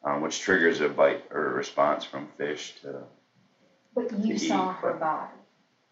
um, 0.03 0.21
which 0.21 0.39
triggers 0.39 0.79
a 0.81 0.89
bite 0.89 1.25
or 1.31 1.47
a 1.47 1.53
response 1.53 2.03
from 2.03 2.27
fish 2.37 2.75
to. 2.81 3.03
But 3.93 4.11
you 4.19 4.37
to 4.37 4.39
saw 4.39 4.71
eat. 4.71 4.77
her 4.77 4.93
body. 4.93 5.33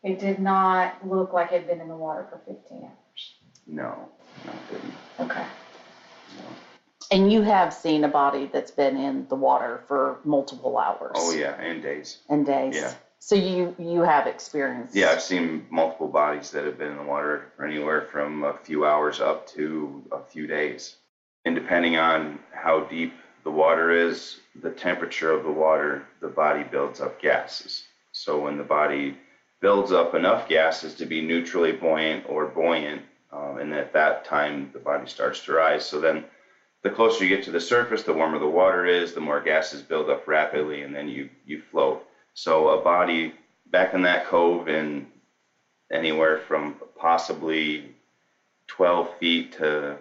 It 0.03 0.19
did 0.19 0.39
not 0.39 1.07
look 1.07 1.33
like 1.33 1.51
it 1.51 1.61
had 1.61 1.67
been 1.67 1.81
in 1.81 1.87
the 1.87 1.95
water 1.95 2.25
for 2.29 2.37
15 2.45 2.83
hours. 2.83 3.35
No, 3.65 4.09
no, 4.45 4.51
it 4.51 4.71
didn't. 4.71 4.93
Okay. 5.19 5.45
No. 6.37 6.43
And 7.11 7.31
you 7.31 7.41
have 7.41 7.73
seen 7.73 8.03
a 8.03 8.07
body 8.07 8.45
that's 8.51 8.71
been 8.71 8.95
in 8.97 9.25
the 9.27 9.35
water 9.35 9.81
for 9.87 10.19
multiple 10.23 10.77
hours. 10.77 11.13
Oh 11.15 11.31
yeah, 11.31 11.55
and 11.59 11.81
days. 11.81 12.19
And 12.29 12.45
days. 12.45 12.75
Yeah. 12.75 12.93
So 13.19 13.35
you 13.35 13.75
you 13.79 14.01
have 14.01 14.27
experience. 14.27 14.95
Yeah, 14.95 15.09
I've 15.09 15.21
seen 15.21 15.65
multiple 15.69 16.07
bodies 16.07 16.51
that 16.51 16.65
have 16.65 16.77
been 16.77 16.91
in 16.91 16.97
the 16.97 17.03
water 17.03 17.51
for 17.55 17.65
anywhere 17.65 18.01
from 18.01 18.43
a 18.43 18.53
few 18.53 18.85
hours 18.85 19.19
up 19.19 19.47
to 19.47 20.03
a 20.11 20.21
few 20.21 20.47
days. 20.47 20.95
And 21.45 21.55
depending 21.55 21.97
on 21.97 22.39
how 22.51 22.81
deep 22.81 23.13
the 23.43 23.51
water 23.51 23.91
is, 23.91 24.37
the 24.61 24.71
temperature 24.71 25.31
of 25.31 25.43
the 25.43 25.51
water, 25.51 26.05
the 26.19 26.27
body 26.27 26.63
builds 26.63 26.99
up 26.99 27.21
gases. 27.21 27.83
So 28.11 28.39
when 28.39 28.57
the 28.57 28.63
body 28.63 29.17
builds 29.61 29.91
up 29.91 30.13
enough 30.13 30.47
gases 30.47 30.95
to 30.95 31.05
be 31.05 31.21
neutrally 31.21 31.71
buoyant 31.71 32.25
or 32.27 32.47
buoyant, 32.47 33.01
um, 33.31 33.57
and 33.57 33.73
at 33.73 33.93
that 33.93 34.25
time 34.25 34.69
the 34.73 34.79
body 34.79 35.07
starts 35.07 35.43
to 35.45 35.53
rise. 35.53 35.85
So 35.85 35.99
then 35.99 36.25
the 36.83 36.89
closer 36.89 37.23
you 37.23 37.35
get 37.35 37.45
to 37.45 37.51
the 37.51 37.59
surface, 37.59 38.03
the 38.03 38.13
warmer 38.13 38.39
the 38.39 38.47
water 38.47 38.85
is, 38.85 39.13
the 39.13 39.21
more 39.21 39.41
gases 39.41 39.81
build 39.81 40.09
up 40.09 40.27
rapidly, 40.27 40.83
and 40.83 40.93
then 40.93 41.07
you, 41.07 41.29
you 41.45 41.61
float. 41.61 42.05
So 42.37 42.69
a 42.69 42.83
body 42.83 43.33
back 43.65 43.95
in 43.95 44.03
that 44.03 44.27
cove 44.27 44.69
in 44.69 45.07
anywhere 45.91 46.37
from 46.37 46.75
possibly 46.95 47.95
12 48.67 49.17
feet 49.17 49.53
to, 49.53 49.97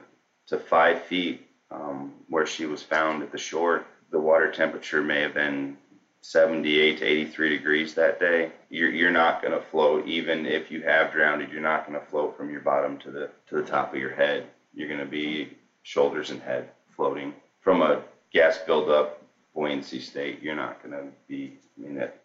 to 0.48 0.58
5 0.58 1.02
feet 1.04 1.46
um, 1.70 2.12
where 2.28 2.44
she 2.44 2.66
was 2.66 2.82
found 2.82 3.22
at 3.22 3.32
the 3.32 3.38
shore, 3.38 3.86
the 4.10 4.20
water 4.20 4.52
temperature 4.52 5.02
may 5.02 5.22
have 5.22 5.32
been 5.32 5.78
78 6.20 6.98
to 6.98 7.04
83 7.06 7.48
degrees 7.48 7.94
that 7.94 8.20
day. 8.20 8.52
You're, 8.68 8.90
you're 8.90 9.10
not 9.10 9.40
going 9.40 9.54
to 9.54 9.66
float, 9.70 10.06
even 10.06 10.44
if 10.44 10.70
you 10.70 10.82
have 10.82 11.12
drowned, 11.12 11.50
you're 11.50 11.62
not 11.62 11.86
going 11.86 11.98
to 11.98 12.04
float 12.04 12.36
from 12.36 12.50
your 12.50 12.60
bottom 12.60 12.98
to 12.98 13.10
the, 13.10 13.30
to 13.48 13.54
the 13.54 13.62
top 13.62 13.94
of 13.94 13.98
your 13.98 14.14
head. 14.14 14.44
You're 14.74 14.88
going 14.88 15.00
to 15.00 15.06
be 15.06 15.56
shoulders 15.84 16.28
and 16.28 16.42
head 16.42 16.68
floating. 16.94 17.32
From 17.60 17.80
a 17.80 18.02
gas 18.30 18.58
buildup 18.58 19.22
buoyancy 19.54 20.00
state, 20.00 20.42
you're 20.42 20.54
not 20.54 20.82
going 20.82 20.92
to 20.92 21.08
be, 21.28 21.54
I 21.78 21.80
mean, 21.80 21.94
that 21.94 22.20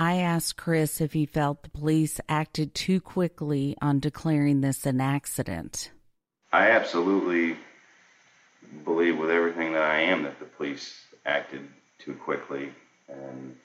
I 0.00 0.18
asked 0.18 0.56
Chris 0.56 1.00
if 1.00 1.12
he 1.12 1.26
felt 1.26 1.64
the 1.64 1.70
police 1.70 2.20
acted 2.28 2.72
too 2.72 3.00
quickly 3.00 3.76
on 3.82 3.98
declaring 3.98 4.60
this 4.60 4.86
an 4.86 5.00
accident. 5.00 5.90
I 6.52 6.70
absolutely 6.70 7.56
believe 8.84 9.18
with 9.18 9.30
everything 9.30 9.72
that 9.72 9.82
I 9.82 10.02
am 10.02 10.22
that 10.22 10.38
the 10.38 10.44
police 10.44 10.94
acted 11.26 11.66
too 11.98 12.14
quickly 12.14 12.72
and 13.08 13.56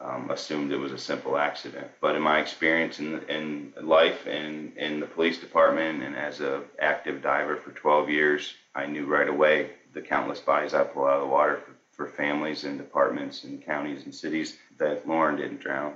um, 0.00 0.30
assumed 0.30 0.70
it 0.70 0.76
was 0.76 0.92
a 0.92 0.98
simple 0.98 1.36
accident. 1.36 1.88
But 2.00 2.14
in 2.14 2.22
my 2.22 2.38
experience 2.38 3.00
in, 3.00 3.20
in 3.28 3.72
life 3.82 4.26
and 4.26 4.76
in 4.76 5.00
the 5.00 5.06
police 5.06 5.38
department 5.38 6.04
and 6.04 6.14
as 6.14 6.40
an 6.40 6.62
active 6.80 7.22
diver 7.22 7.56
for 7.56 7.72
12 7.72 8.08
years, 8.08 8.54
I 8.72 8.86
knew 8.86 9.06
right 9.06 9.28
away 9.28 9.70
the 9.94 10.00
countless 10.00 10.40
bodies 10.40 10.74
I 10.74 10.84
pull 10.84 11.06
out 11.06 11.14
of 11.14 11.22
the 11.22 11.26
water 11.26 11.60
for, 12.02 12.08
for 12.08 12.16
families 12.16 12.64
and 12.64 12.78
departments 12.78 13.44
and 13.44 13.64
counties 13.64 14.04
and 14.04 14.14
cities 14.14 14.56
that 14.78 15.06
Lauren 15.06 15.36
didn't 15.36 15.60
drown. 15.60 15.94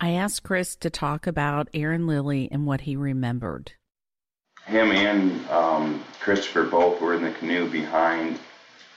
I 0.00 0.10
asked 0.10 0.42
Chris 0.42 0.76
to 0.76 0.90
talk 0.90 1.26
about 1.26 1.68
Aaron 1.74 2.06
Lilly 2.06 2.48
and 2.50 2.66
what 2.66 2.82
he 2.82 2.96
remembered. 2.96 3.72
Him 4.66 4.92
and 4.92 5.48
um, 5.50 6.04
Christopher 6.20 6.64
both 6.64 7.00
were 7.00 7.14
in 7.14 7.22
the 7.22 7.32
canoe 7.32 7.68
behind 7.68 8.38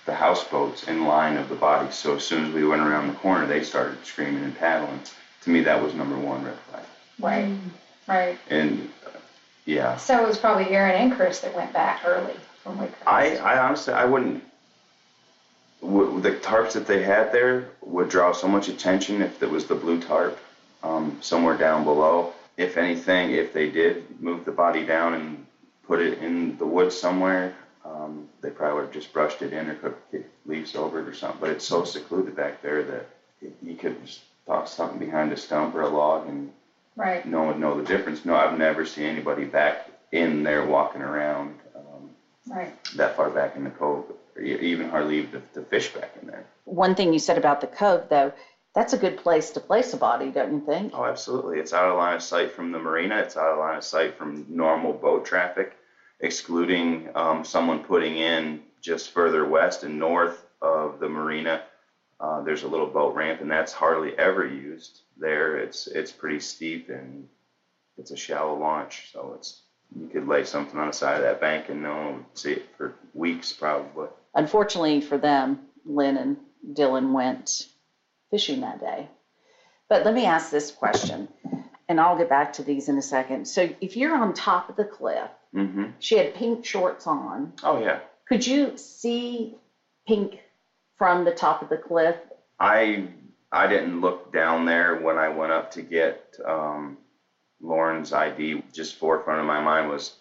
the 0.06 0.14
houseboats 0.14 0.88
in 0.88 1.06
line 1.06 1.38
of 1.38 1.50
the 1.50 1.56
bodies. 1.56 1.96
So 1.96 2.16
as 2.16 2.24
soon 2.24 2.46
as 2.46 2.54
we 2.54 2.66
went 2.66 2.82
around 2.82 3.08
the 3.08 3.14
corner, 3.16 3.46
they 3.46 3.64
started 3.64 4.06
screaming 4.06 4.44
and 4.44 4.58
paddling. 4.58 5.00
To 5.42 5.50
me, 5.50 5.62
that 5.62 5.82
was 5.82 5.94
number 5.94 6.18
one 6.18 6.44
red 6.44 6.58
flag. 6.70 6.84
Right, 7.20 7.58
right. 8.08 8.38
And 8.50 8.90
uh, 9.06 9.12
yeah, 9.66 9.98
So 9.98 10.22
it 10.22 10.28
was 10.28 10.38
probably 10.38 10.70
Aaron 10.70 10.96
and 10.96 11.14
Chris 11.14 11.40
that 11.42 11.56
went 11.56 11.74
back 11.74 12.02
early 12.06 12.36
when 12.64 12.78
we 12.78 12.88
I. 13.06 13.38
I 13.38 13.60
honestly, 13.60 13.94
I 13.94 14.06
wouldn't. 14.06 14.44
W- 15.84 16.22
the 16.22 16.32
tarps 16.32 16.74
that 16.74 16.88
they 16.88 17.04
had 17.04 17.32
there 17.34 17.66
would 17.84 18.10
draw 18.10 18.34
so 18.34 18.48
much 18.50 18.70
attention 18.70 19.22
if 19.22 19.44
it 19.44 19.52
was 19.52 19.66
the 19.66 19.76
blue 19.76 20.00
tarp 20.00 20.38
um, 20.84 21.18
somewhere 21.22 21.58
down 21.58 21.86
below. 21.86 22.34
If 22.58 22.78
anything, 22.78 23.32
if 23.32 23.54
they 23.54 23.70
did 23.70 24.22
move 24.22 24.46
the 24.46 24.52
body 24.54 24.86
down 24.86 25.16
and 25.16 25.46
put 25.88 26.02
it 26.02 26.20
in 26.20 26.58
the 26.58 26.66
woods 26.66 26.98
somewhere, 26.98 27.54
um, 27.86 28.28
they 28.42 28.52
probably 28.52 28.76
would 28.78 28.86
have 28.86 28.94
just 28.94 29.14
brushed 29.14 29.44
it 29.44 29.54
in 29.54 29.70
or 29.70 29.76
cooked 29.76 30.16
leaves 30.48 30.76
over 30.76 31.02
it 31.02 31.08
or 31.08 31.14
something. 31.16 31.40
But 31.42 31.52
it's 31.52 31.66
so 31.66 31.84
secluded 31.86 32.36
back 32.36 32.62
there 32.64 32.84
that 32.84 33.08
you 33.62 33.76
could 33.76 34.00
just 34.06 34.22
toss 34.48 34.74
something 34.76 35.00
behind 35.00 35.34
a 35.34 35.38
stump 35.38 35.76
or 35.76 35.82
a 35.84 35.90
log 35.90 36.28
and 36.28 36.52
Right, 36.96 37.26
no 37.26 37.40
one 37.40 37.48
would 37.48 37.60
know 37.60 37.76
the 37.76 37.84
difference. 37.84 38.26
No, 38.26 38.36
I've 38.36 38.58
never 38.58 38.86
seen 38.86 39.06
anybody 39.06 39.46
back 39.46 39.88
in 40.12 40.44
there 40.44 40.64
walking 40.64 41.02
around. 41.02 41.56
Um, 41.76 42.10
right. 42.48 42.72
that 42.96 43.16
far 43.16 43.32
back 43.32 43.56
in 43.56 43.64
the 43.64 43.72
cove, 43.72 44.06
even 44.44 44.90
hardly 44.90 45.20
even 45.20 45.32
the, 45.32 45.62
the 45.62 45.66
fish 45.66 45.94
back 45.94 46.16
in 46.22 46.28
there. 46.28 46.46
One 46.66 46.96
thing 46.96 47.14
you 47.14 47.20
said 47.20 47.38
about 47.38 47.62
the 47.62 47.68
cove, 47.68 48.06
though, 48.10 48.34
that's 48.76 48.94
a 48.94 48.98
good 48.98 49.18
place 49.18 49.52
to 49.52 49.60
place 49.60 49.94
a 49.94 49.98
body, 49.98 50.32
don't 50.32 50.54
you 50.54 50.60
think? 50.60 50.94
Oh, 50.96 51.06
absolutely. 51.06 51.60
It's 51.60 51.74
out 51.74 51.90
of 51.90 51.98
line 51.98 52.16
of 52.16 52.24
sight 52.24 52.52
from 52.52 52.72
the 52.72 52.80
marina. 52.80 53.18
It's 53.18 53.38
out 53.38 53.54
of 53.54 53.60
line 53.60 53.78
of 53.78 53.84
sight 53.84 54.18
from 54.18 54.46
normal 54.50 54.94
boat 54.94 55.26
traffic, 55.26 55.74
excluding 56.20 57.10
um, 57.16 57.46
someone 57.46 57.80
putting 57.80 58.18
in 58.18 58.62
just 58.82 59.12
further 59.12 59.46
west 59.46 59.84
and 59.84 60.00
north 60.00 60.44
of 60.62 61.00
the 61.00 61.08
marina. 61.10 61.62
Uh, 62.20 62.42
there's 62.42 62.64
a 62.64 62.68
little 62.68 62.88
boat 62.88 63.16
ramp, 63.16 63.42
and 63.42 63.52
that's 63.52 63.74
hardly 63.74 64.18
ever 64.18 64.46
used 64.46 65.02
there. 65.18 65.58
It's 65.58 65.88
it's 65.88 66.12
pretty 66.12 66.40
steep 66.40 66.90
and 66.90 67.28
it's 67.98 68.12
a 68.12 68.18
shallow 68.18 68.58
launch, 68.58 69.10
so 69.12 69.34
it's 69.36 69.62
you 69.96 70.08
could 70.08 70.28
lay 70.28 70.44
something 70.44 70.80
on 70.80 70.88
the 70.88 70.94
side 70.94 71.18
of 71.18 71.22
that 71.24 71.40
bank 71.40 71.70
and 71.70 71.84
no 71.84 71.96
one 71.96 72.14
would 72.16 72.26
see 72.34 72.54
it 72.54 72.66
for 72.78 72.94
weeks 73.14 73.52
probably. 73.52 74.08
Unfortunately 74.36 75.02
for 75.02 75.18
them, 75.18 75.60
Lynn 75.86 76.18
and 76.18 76.38
Dylan 76.74 77.12
went 77.12 77.68
fishing 78.32 78.62
that 78.62 78.80
day. 78.80 79.08
But 79.90 80.06
let 80.06 80.14
me 80.14 80.26
ask 80.26 80.50
this 80.50 80.72
question, 80.72 81.28
and 81.88 82.00
I'll 82.00 82.18
get 82.18 82.30
back 82.30 82.54
to 82.54 82.64
these 82.64 82.90
in 82.90 82.98
a 82.98 83.02
second. 83.02 83.48
So 83.48 83.70
if 83.80 83.96
you're 83.96 84.16
on 84.16 84.34
top 84.34 84.70
of 84.70 84.76
the 84.76 84.86
cliff, 84.86 85.30
hmm 85.54 85.86
she 86.00 86.18
had 86.18 86.34
pink 86.34 86.66
shorts 86.66 87.06
on. 87.06 87.54
Oh 87.64 87.80
yeah. 87.80 88.00
Could 88.28 88.48
you 88.48 88.78
see 88.78 89.56
pink 90.08 90.40
from 90.98 91.26
the 91.26 91.32
top 91.32 91.62
of 91.62 91.70
the 91.70 91.78
cliff? 91.78 92.16
I 92.60 93.10
I 93.52 93.68
didn't 93.68 94.02
look 94.02 94.34
down 94.34 94.66
there 94.66 94.96
when 94.96 95.18
I 95.20 95.30
went 95.30 95.52
up 95.52 95.72
to 95.72 95.84
get 95.84 96.36
um, 96.44 96.98
Lauren's 97.62 98.14
ID. 98.14 98.64
Just 98.72 98.96
forefront 98.96 99.42
of 99.42 99.46
my 99.46 99.62
mind 99.62 99.90
was 99.90 100.16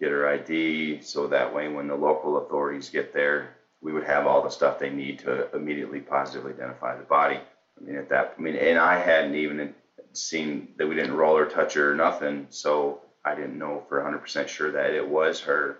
get 0.00 0.10
her 0.10 0.28
ID, 0.28 1.00
so 1.02 1.26
that 1.28 1.54
way 1.54 1.68
when 1.68 1.88
the 1.88 1.94
local 1.94 2.38
authorities 2.38 2.90
get 2.90 3.12
there, 3.12 3.56
we 3.80 3.92
would 3.92 4.04
have 4.04 4.26
all 4.26 4.42
the 4.42 4.50
stuff 4.50 4.78
they 4.78 4.90
need 4.90 5.18
to 5.20 5.54
immediately 5.54 6.00
positively 6.00 6.52
identify 6.52 6.96
the 6.96 7.04
body. 7.04 7.38
I 7.38 7.84
mean, 7.84 7.96
at 7.96 8.08
that, 8.08 8.34
I 8.38 8.40
mean, 8.40 8.56
and 8.56 8.78
I 8.78 8.98
hadn't 8.98 9.34
even 9.34 9.74
seen 10.12 10.68
that 10.76 10.86
we 10.86 10.94
didn't 10.94 11.14
roll 11.14 11.36
or 11.36 11.46
touch 11.46 11.74
her 11.74 11.92
or 11.92 11.94
nothing, 11.94 12.46
so 12.50 13.00
I 13.24 13.34
didn't 13.34 13.58
know 13.58 13.84
for 13.88 14.00
100% 14.00 14.48
sure 14.48 14.72
that 14.72 14.94
it 14.94 15.06
was 15.06 15.40
her, 15.40 15.78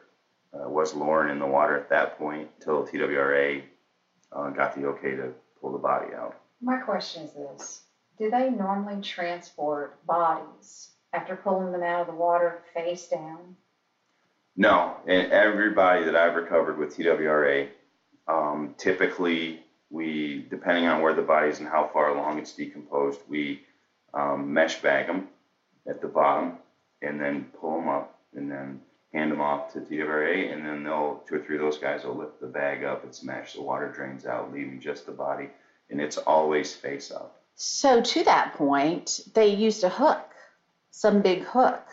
uh, 0.52 0.68
was 0.68 0.94
Lauren 0.94 1.30
in 1.30 1.38
the 1.38 1.46
water 1.46 1.76
at 1.76 1.90
that 1.90 2.18
point 2.18 2.48
until 2.58 2.86
TWRA 2.86 3.62
uh, 4.32 4.50
got 4.50 4.74
the 4.74 4.86
okay 4.86 5.16
to 5.16 5.32
pull 5.60 5.72
the 5.72 5.78
body 5.78 6.14
out. 6.14 6.36
My 6.60 6.78
question 6.78 7.24
is 7.24 7.32
this, 7.32 7.82
do 8.18 8.30
they 8.30 8.50
normally 8.50 9.02
transport 9.02 10.04
bodies 10.06 10.90
after 11.12 11.36
pulling 11.36 11.72
them 11.72 11.82
out 11.82 12.02
of 12.02 12.06
the 12.06 12.14
water 12.14 12.62
face 12.74 13.08
down? 13.08 13.56
No, 14.56 14.96
and 15.06 15.32
everybody 15.32 16.04
that 16.04 16.16
I've 16.16 16.34
recovered 16.34 16.78
with 16.78 16.96
TWRA, 16.96 17.68
um, 18.26 18.74
typically 18.78 19.62
we, 19.90 20.46
depending 20.48 20.86
on 20.86 21.02
where 21.02 21.14
the 21.14 21.22
body 21.22 21.48
is 21.48 21.60
and 21.60 21.68
how 21.68 21.90
far 21.92 22.08
along 22.08 22.38
it's 22.38 22.52
decomposed, 22.52 23.20
we 23.28 23.62
um, 24.14 24.52
mesh 24.52 24.80
bag 24.80 25.06
them 25.06 25.28
at 25.86 26.00
the 26.00 26.08
bottom 26.08 26.54
and 27.02 27.20
then 27.20 27.44
pull 27.60 27.78
them 27.78 27.88
up 27.88 28.18
and 28.34 28.50
then 28.50 28.80
hand 29.12 29.30
them 29.30 29.40
off 29.40 29.72
to 29.74 29.80
TWRA 29.80 30.52
and 30.52 30.64
then 30.64 30.82
they'll, 30.82 31.22
two 31.28 31.36
or 31.36 31.38
three 31.40 31.56
of 31.56 31.62
those 31.62 31.78
guys 31.78 32.04
will 32.04 32.16
lift 32.16 32.40
the 32.40 32.46
bag 32.46 32.82
up, 32.82 33.04
it's 33.04 33.22
meshed, 33.22 33.56
the 33.56 33.62
water 33.62 33.92
drains 33.94 34.24
out, 34.24 34.52
leaving 34.52 34.80
just 34.80 35.04
the 35.04 35.12
body, 35.12 35.48
and 35.90 36.00
it's 36.00 36.16
always 36.16 36.74
face 36.74 37.10
up. 37.10 37.42
So 37.54 38.00
to 38.00 38.24
that 38.24 38.54
point, 38.54 39.20
they 39.34 39.48
used 39.48 39.84
a 39.84 39.88
hook, 39.88 40.34
some 40.90 41.20
big 41.20 41.42
hook 41.42 41.86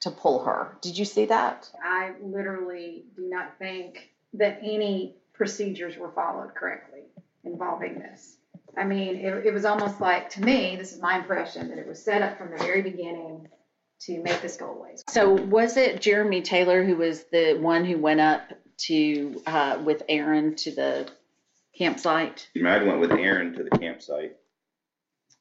to 0.00 0.10
pull 0.10 0.44
her. 0.44 0.76
Did 0.80 0.96
you 0.96 1.04
see 1.04 1.26
that? 1.26 1.70
I 1.82 2.12
literally 2.22 3.04
do 3.16 3.28
not 3.28 3.58
think 3.58 4.10
that 4.34 4.60
any 4.62 5.16
procedures 5.32 5.96
were 5.96 6.12
followed 6.12 6.54
correctly 6.54 7.02
involving 7.44 7.98
this. 7.98 8.36
I 8.76 8.84
mean, 8.84 9.16
it, 9.16 9.46
it 9.46 9.54
was 9.54 9.64
almost 9.64 10.00
like, 10.00 10.30
to 10.30 10.42
me, 10.42 10.76
this 10.76 10.92
is 10.92 11.00
my 11.00 11.18
impression, 11.18 11.68
that 11.68 11.78
it 11.78 11.86
was 11.86 12.02
set 12.02 12.22
up 12.22 12.38
from 12.38 12.50
the 12.50 12.58
very 12.58 12.82
beginning 12.82 13.48
to 14.00 14.22
make 14.22 14.40
this 14.40 14.56
go 14.56 14.70
away. 14.70 14.96
So 15.08 15.32
was 15.32 15.76
it 15.76 16.00
Jeremy 16.00 16.42
Taylor 16.42 16.84
who 16.84 16.96
was 16.96 17.24
the 17.32 17.54
one 17.54 17.84
who 17.84 17.98
went 17.98 18.20
up 18.20 18.42
to 18.86 19.42
uh, 19.46 19.80
with 19.84 20.02
Aaron 20.08 20.54
to 20.56 20.70
the 20.70 21.08
campsite? 21.76 22.48
I 22.56 22.82
went 22.84 23.00
with 23.00 23.12
Aaron 23.12 23.54
to 23.54 23.64
the 23.64 23.76
campsite 23.76 24.36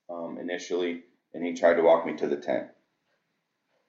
um, 0.10 0.38
initially, 0.40 1.04
and 1.34 1.46
he 1.46 1.54
tried 1.54 1.76
to 1.76 1.84
walk 1.84 2.06
me 2.08 2.16
to 2.18 2.28
the 2.28 2.38
tent. 2.38 2.68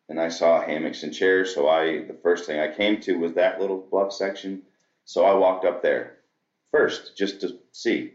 And 0.09 0.19
I 0.21 0.29
saw 0.29 0.61
hammocks 0.61 1.03
and 1.03 1.12
chairs, 1.12 1.55
so 1.55 1.69
I 1.69 2.05
the 2.05 2.17
first 2.23 2.47
thing 2.47 2.59
I 2.59 2.75
came 2.75 3.00
to 3.03 3.19
was 3.19 3.35
that 3.35 3.61
little 3.61 3.87
bluff 3.91 4.12
section. 4.12 4.62
So 5.05 5.25
I 5.25 5.35
walked 5.35 5.65
up 5.65 5.83
there 5.83 6.19
first 6.71 7.17
just 7.17 7.41
to 7.43 7.59
see. 7.73 8.12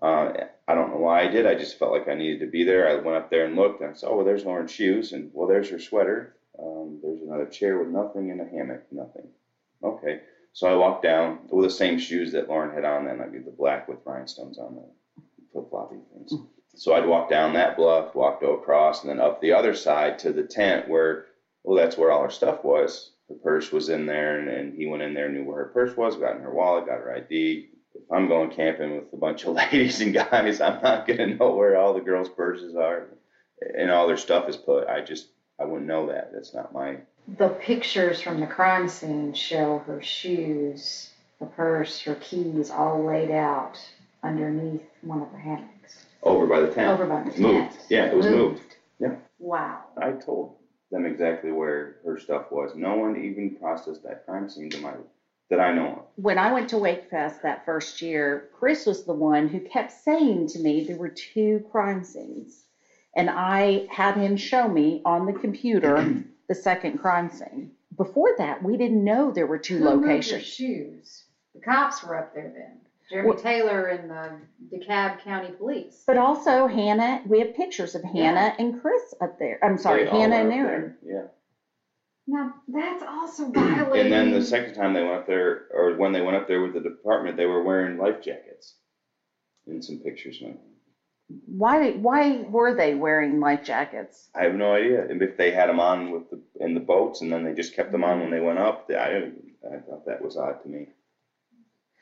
Uh, 0.00 0.32
I 0.66 0.74
don't 0.74 0.90
know 0.90 0.98
why 0.98 1.22
I 1.22 1.28
did. 1.28 1.46
I 1.46 1.54
just 1.54 1.78
felt 1.78 1.92
like 1.92 2.08
I 2.08 2.14
needed 2.14 2.40
to 2.40 2.50
be 2.50 2.64
there. 2.64 2.88
I 2.88 2.94
went 2.96 3.16
up 3.16 3.30
there 3.30 3.46
and 3.46 3.56
looked, 3.56 3.80
and 3.80 3.90
I 3.90 3.94
saw, 3.94 4.08
oh, 4.08 4.16
well, 4.16 4.24
there's 4.24 4.44
Lauren's 4.44 4.70
shoes, 4.70 5.12
and 5.12 5.30
well, 5.32 5.48
there's 5.48 5.70
her 5.70 5.78
sweater. 5.78 6.36
Um, 6.58 7.00
there's 7.02 7.22
another 7.22 7.46
chair 7.46 7.78
with 7.78 7.88
nothing 7.88 8.30
and 8.30 8.40
a 8.40 8.44
hammock, 8.44 8.84
nothing. 8.90 9.28
Okay. 9.82 10.20
So 10.52 10.68
I 10.68 10.76
walked 10.76 11.02
down 11.02 11.40
with 11.50 11.64
the 11.64 11.70
same 11.70 11.98
shoes 11.98 12.32
that 12.32 12.48
Lauren 12.48 12.74
had 12.74 12.84
on 12.84 13.04
then. 13.06 13.20
I 13.20 13.26
mean, 13.26 13.44
the 13.44 13.50
black 13.50 13.88
with 13.88 13.98
rhinestones 14.04 14.58
on 14.58 14.76
the 14.76 14.84
flip 15.52 15.68
floppy 15.68 15.96
things. 16.12 16.32
So 16.76 16.94
I'd 16.94 17.06
walk 17.06 17.28
down 17.28 17.54
that 17.54 17.76
bluff, 17.76 18.14
walk 18.14 18.42
across, 18.42 19.02
and 19.02 19.10
then 19.10 19.20
up 19.20 19.40
the 19.40 19.52
other 19.52 19.74
side 19.74 20.18
to 20.20 20.32
the 20.32 20.44
tent 20.44 20.88
where, 20.88 21.26
well, 21.64 21.76
that's 21.76 21.96
where 21.96 22.12
all 22.12 22.22
her 22.22 22.30
stuff 22.30 22.62
was. 22.62 23.10
Her 23.28 23.34
purse 23.36 23.72
was 23.72 23.88
in 23.88 24.06
there, 24.06 24.38
and, 24.38 24.48
and 24.48 24.74
he 24.74 24.86
went 24.86 25.02
in 25.02 25.14
there, 25.14 25.30
knew 25.30 25.44
where 25.44 25.64
her 25.64 25.70
purse 25.70 25.96
was, 25.96 26.16
got 26.16 26.36
in 26.36 26.42
her 26.42 26.52
wallet, 26.52 26.86
got 26.86 26.98
her 26.98 27.16
ID. 27.16 27.70
If 27.94 28.12
I'm 28.12 28.28
going 28.28 28.50
camping 28.50 28.96
with 28.96 29.12
a 29.12 29.16
bunch 29.16 29.44
of 29.44 29.54
ladies 29.72 30.00
and 30.00 30.12
guys, 30.14 30.60
I'm 30.60 30.82
not 30.82 31.06
gonna 31.06 31.34
know 31.34 31.54
where 31.54 31.76
all 31.76 31.94
the 31.94 32.00
girls' 32.00 32.28
purses 32.28 32.76
are 32.76 33.08
and 33.76 33.90
all 33.90 34.06
their 34.06 34.16
stuff 34.16 34.48
is 34.48 34.56
put. 34.56 34.88
I 34.88 35.00
just, 35.00 35.28
I 35.58 35.64
wouldn't 35.64 35.88
know 35.88 36.08
that. 36.08 36.32
That's 36.32 36.54
not 36.54 36.72
my. 36.72 36.98
The 37.38 37.48
pictures 37.48 38.20
from 38.20 38.40
the 38.40 38.46
crime 38.46 38.88
scene 38.88 39.32
show 39.32 39.78
her 39.86 40.02
shoes, 40.02 41.10
her 41.40 41.46
purse, 41.46 42.00
her 42.02 42.16
keys 42.16 42.70
all 42.70 43.04
laid 43.04 43.30
out 43.30 43.78
underneath 44.22 44.82
one 45.02 45.22
of 45.22 45.30
the 45.32 45.38
hammocks. 45.38 46.04
Over 46.22 46.46
by 46.46 46.60
the 46.60 46.68
tent. 46.68 46.88
Over 46.88 47.06
by 47.06 47.22
the 47.22 47.30
It's 47.30 47.38
moved. 47.38 47.76
Yeah, 47.88 48.06
it 48.06 48.16
was 48.16 48.26
moved. 48.26 48.76
Yeah. 48.98 49.16
Wow. 49.38 49.80
I 49.96 50.12
told 50.12 50.56
them 50.90 51.06
exactly 51.06 51.50
where 51.52 51.96
her 52.04 52.18
stuff 52.18 52.50
was. 52.50 52.74
No 52.74 52.96
one 52.96 53.16
even 53.24 53.56
processed 53.56 54.02
that 54.04 54.24
crime 54.26 54.48
scene 54.48 54.70
to 54.70 54.80
my 54.80 54.94
that 55.50 55.60
I 55.60 55.74
know 55.74 55.86
of. 55.88 56.02
When 56.16 56.38
I 56.38 56.52
went 56.52 56.70
to 56.70 56.76
Wakefest 56.76 57.42
that 57.42 57.64
first 57.64 58.00
year, 58.00 58.48
Chris 58.52 58.86
was 58.86 59.04
the 59.04 59.12
one 59.12 59.48
who 59.48 59.60
kept 59.60 59.92
saying 59.92 60.48
to 60.48 60.58
me 60.58 60.84
there 60.84 60.96
were 60.96 61.10
two 61.10 61.64
crime 61.70 62.02
scenes. 62.02 62.64
And 63.16 63.28
I 63.30 63.86
had 63.90 64.16
him 64.16 64.36
show 64.36 64.66
me 64.68 65.02
on 65.04 65.26
the 65.26 65.32
computer 65.32 66.24
the 66.48 66.54
second 66.54 66.98
crime 66.98 67.30
scene. 67.30 67.72
Before 67.96 68.30
that, 68.38 68.62
we 68.62 68.76
didn't 68.76 69.04
know 69.04 69.30
there 69.30 69.46
were 69.46 69.58
two 69.58 69.78
Who 69.78 69.84
moved 69.84 70.02
your 70.04 70.12
locations. 70.14 70.42
shoes? 70.42 71.24
The 71.54 71.60
cops 71.60 72.02
were 72.02 72.16
up 72.16 72.34
there 72.34 72.52
then. 72.54 72.80
Jeremy 73.14 73.28
Well- 73.30 73.38
Taylor 73.38 73.86
and 73.86 74.10
the 74.10 74.76
DeKalb 74.76 75.20
County 75.20 75.52
Police. 75.52 76.02
But 76.06 76.16
also 76.18 76.66
Hannah, 76.66 77.22
we 77.26 77.38
have 77.38 77.54
pictures 77.54 77.94
of 77.94 78.02
Hannah 78.02 78.54
and 78.58 78.80
Chris 78.82 79.14
up 79.20 79.38
there. 79.38 79.58
I'm 79.62 79.78
sorry, 79.78 80.04
They 80.04 80.10
all 80.10 80.20
Hannah 80.20 80.36
went 80.36 80.52
and 80.52 80.52
up 80.52 80.58
Aaron. 80.70 80.96
there, 81.02 81.14
Yeah. 81.14 81.26
Now, 82.26 82.54
that's 82.66 83.04
also 83.04 83.46
violating. 83.52 84.06
And 84.06 84.12
then 84.12 84.30
the 84.32 84.44
second 84.44 84.74
time 84.74 84.94
they 84.94 85.02
went 85.02 85.14
up 85.14 85.26
there, 85.28 85.66
or 85.72 85.94
when 85.96 86.10
they 86.12 86.22
went 86.22 86.36
up 86.36 86.48
there 86.48 86.60
with 86.60 86.74
the 86.74 86.80
department, 86.80 87.36
they 87.36 87.46
were 87.46 87.62
wearing 87.62 87.98
life 87.98 88.20
jackets. 88.20 88.74
In 89.66 89.80
some 89.80 89.98
pictures, 89.98 90.42
man. 90.42 90.58
Why, 91.46 91.92
why 91.92 92.42
were 92.42 92.74
they 92.74 92.94
wearing 92.94 93.40
life 93.40 93.64
jackets? 93.64 94.28
I 94.34 94.42
have 94.44 94.54
no 94.54 94.74
idea. 94.74 95.06
And 95.08 95.22
if 95.22 95.36
they 95.38 95.52
had 95.52 95.68
them 95.70 95.80
on 95.80 96.10
with 96.10 96.28
the 96.30 96.42
in 96.60 96.74
the 96.74 96.80
boats, 96.80 97.22
and 97.22 97.32
then 97.32 97.44
they 97.44 97.54
just 97.54 97.74
kept 97.74 97.92
them 97.92 98.04
on 98.04 98.20
when 98.20 98.30
they 98.30 98.40
went 98.40 98.58
up, 98.58 98.90
I 98.90 99.30
I 99.72 99.78
thought 99.78 100.04
that 100.04 100.20
was 100.22 100.36
odd 100.36 100.62
to 100.64 100.68
me. 100.68 100.88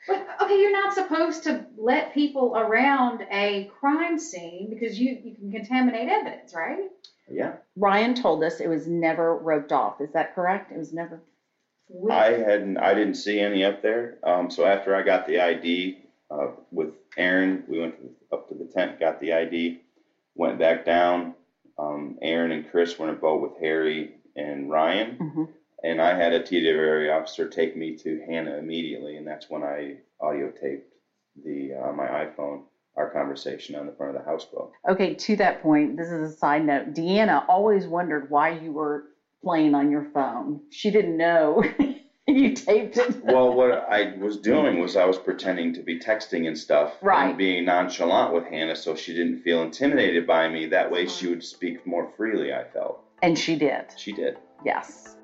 But, 0.07 0.27
okay, 0.41 0.59
you're 0.59 0.71
not 0.71 0.93
supposed 0.93 1.43
to 1.43 1.65
let 1.77 2.13
people 2.13 2.55
around 2.57 3.25
a 3.31 3.69
crime 3.79 4.19
scene 4.19 4.69
because 4.69 4.99
you, 4.99 5.17
you 5.23 5.35
can 5.35 5.51
contaminate 5.51 6.09
evidence, 6.09 6.53
right? 6.53 6.89
Yeah, 7.29 7.53
Ryan 7.77 8.15
told 8.15 8.43
us 8.43 8.59
it 8.59 8.67
was 8.67 8.85
never 8.85 9.37
roped 9.37 9.71
off. 9.71 10.01
Is 10.01 10.11
that 10.11 10.35
correct? 10.35 10.71
It 10.73 10.77
was 10.77 10.91
never. 10.91 11.21
I 12.11 12.31
hadn't. 12.31 12.77
I 12.77 12.93
didn't 12.93 13.15
see 13.15 13.39
any 13.39 13.63
up 13.63 13.81
there. 13.81 14.17
Um, 14.23 14.49
so 14.51 14.65
after 14.65 14.93
I 14.95 15.03
got 15.03 15.25
the 15.25 15.39
ID 15.39 15.99
uh, 16.29 16.47
with 16.71 16.89
Aaron, 17.15 17.63
we 17.67 17.79
went 17.79 17.95
to, 18.01 18.35
up 18.35 18.49
to 18.49 18.55
the 18.55 18.65
tent, 18.65 18.99
got 18.99 19.21
the 19.21 19.33
ID, 19.33 19.79
went 20.35 20.59
back 20.59 20.85
down. 20.85 21.35
Um, 21.77 22.17
Aaron 22.21 22.51
and 22.51 22.69
Chris 22.69 22.99
were 22.99 23.07
in 23.07 23.15
a 23.15 23.17
boat 23.17 23.41
with 23.41 23.53
Harry 23.61 24.15
and 24.35 24.69
Ryan. 24.69 25.17
Mhm. 25.17 25.47
And 25.83 26.01
I 26.01 26.15
had 26.15 26.31
a 26.33 26.39
TWRA 26.39 27.13
officer 27.17 27.45
take 27.47 27.75
me 27.75 27.91
to 27.97 28.21
Hannah 28.25 28.57
immediately, 28.57 29.17
and 29.17 29.27
that's 29.27 29.49
when 29.49 29.63
I 29.63 29.97
audio 30.21 30.49
taped 30.49 30.93
the 31.43 31.73
uh, 31.73 31.91
my 31.91 32.07
iPhone 32.07 32.61
our 32.95 33.09
conversation 33.09 33.75
on 33.75 33.87
the 33.87 33.91
front 33.91 34.15
of 34.15 34.23
the 34.23 34.29
houseboat. 34.29 34.71
Okay, 34.87 35.15
to 35.15 35.35
that 35.37 35.61
point, 35.63 35.97
this 35.97 36.07
is 36.07 36.33
a 36.33 36.37
side 36.37 36.63
note. 36.63 36.93
Deanna 36.93 37.43
always 37.49 37.87
wondered 37.87 38.29
why 38.29 38.49
you 38.49 38.71
were 38.71 39.05
playing 39.43 39.73
on 39.73 39.89
your 39.89 40.07
phone. 40.13 40.61
She 40.69 40.91
didn't 40.91 41.17
know 41.17 41.63
you 42.27 42.51
taped 42.53 42.97
it. 42.97 43.23
Well, 43.23 43.51
what 43.51 43.71
I 43.89 44.13
was 44.19 44.37
doing 44.37 44.79
was 44.79 44.95
I 44.95 45.05
was 45.05 45.17
pretending 45.17 45.73
to 45.73 45.81
be 45.81 45.97
texting 45.97 46.47
and 46.47 46.55
stuff, 46.57 46.91
Right. 47.01 47.29
and 47.29 47.37
being 47.37 47.65
nonchalant 47.65 48.31
with 48.31 48.45
Hannah, 48.45 48.75
so 48.75 48.93
she 48.95 49.11
didn't 49.13 49.39
feel 49.41 49.63
intimidated 49.63 50.27
by 50.27 50.47
me. 50.47 50.67
That 50.67 50.89
way, 50.91 51.07
she 51.07 51.27
would 51.27 51.43
speak 51.43 51.85
more 51.87 52.07
freely. 52.15 52.53
I 52.53 52.63
felt 52.63 53.03
And 53.23 53.37
she 53.37 53.55
did. 53.55 53.85
she 53.97 54.13
did. 54.13 54.37
Yes. 54.63 55.17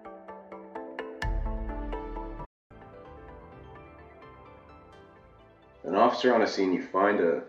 An 5.89 5.95
officer 5.95 6.35
on 6.35 6.43
a 6.43 6.47
scene, 6.47 6.71
you 6.71 6.83
find 6.83 7.19
a, 7.19 7.41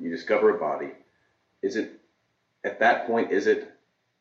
you 0.00 0.10
discover 0.10 0.50
a 0.50 0.58
body. 0.58 0.90
Is 1.62 1.76
it, 1.76 1.92
at 2.64 2.80
that 2.80 3.06
point, 3.06 3.30
is 3.30 3.46
it 3.46 3.72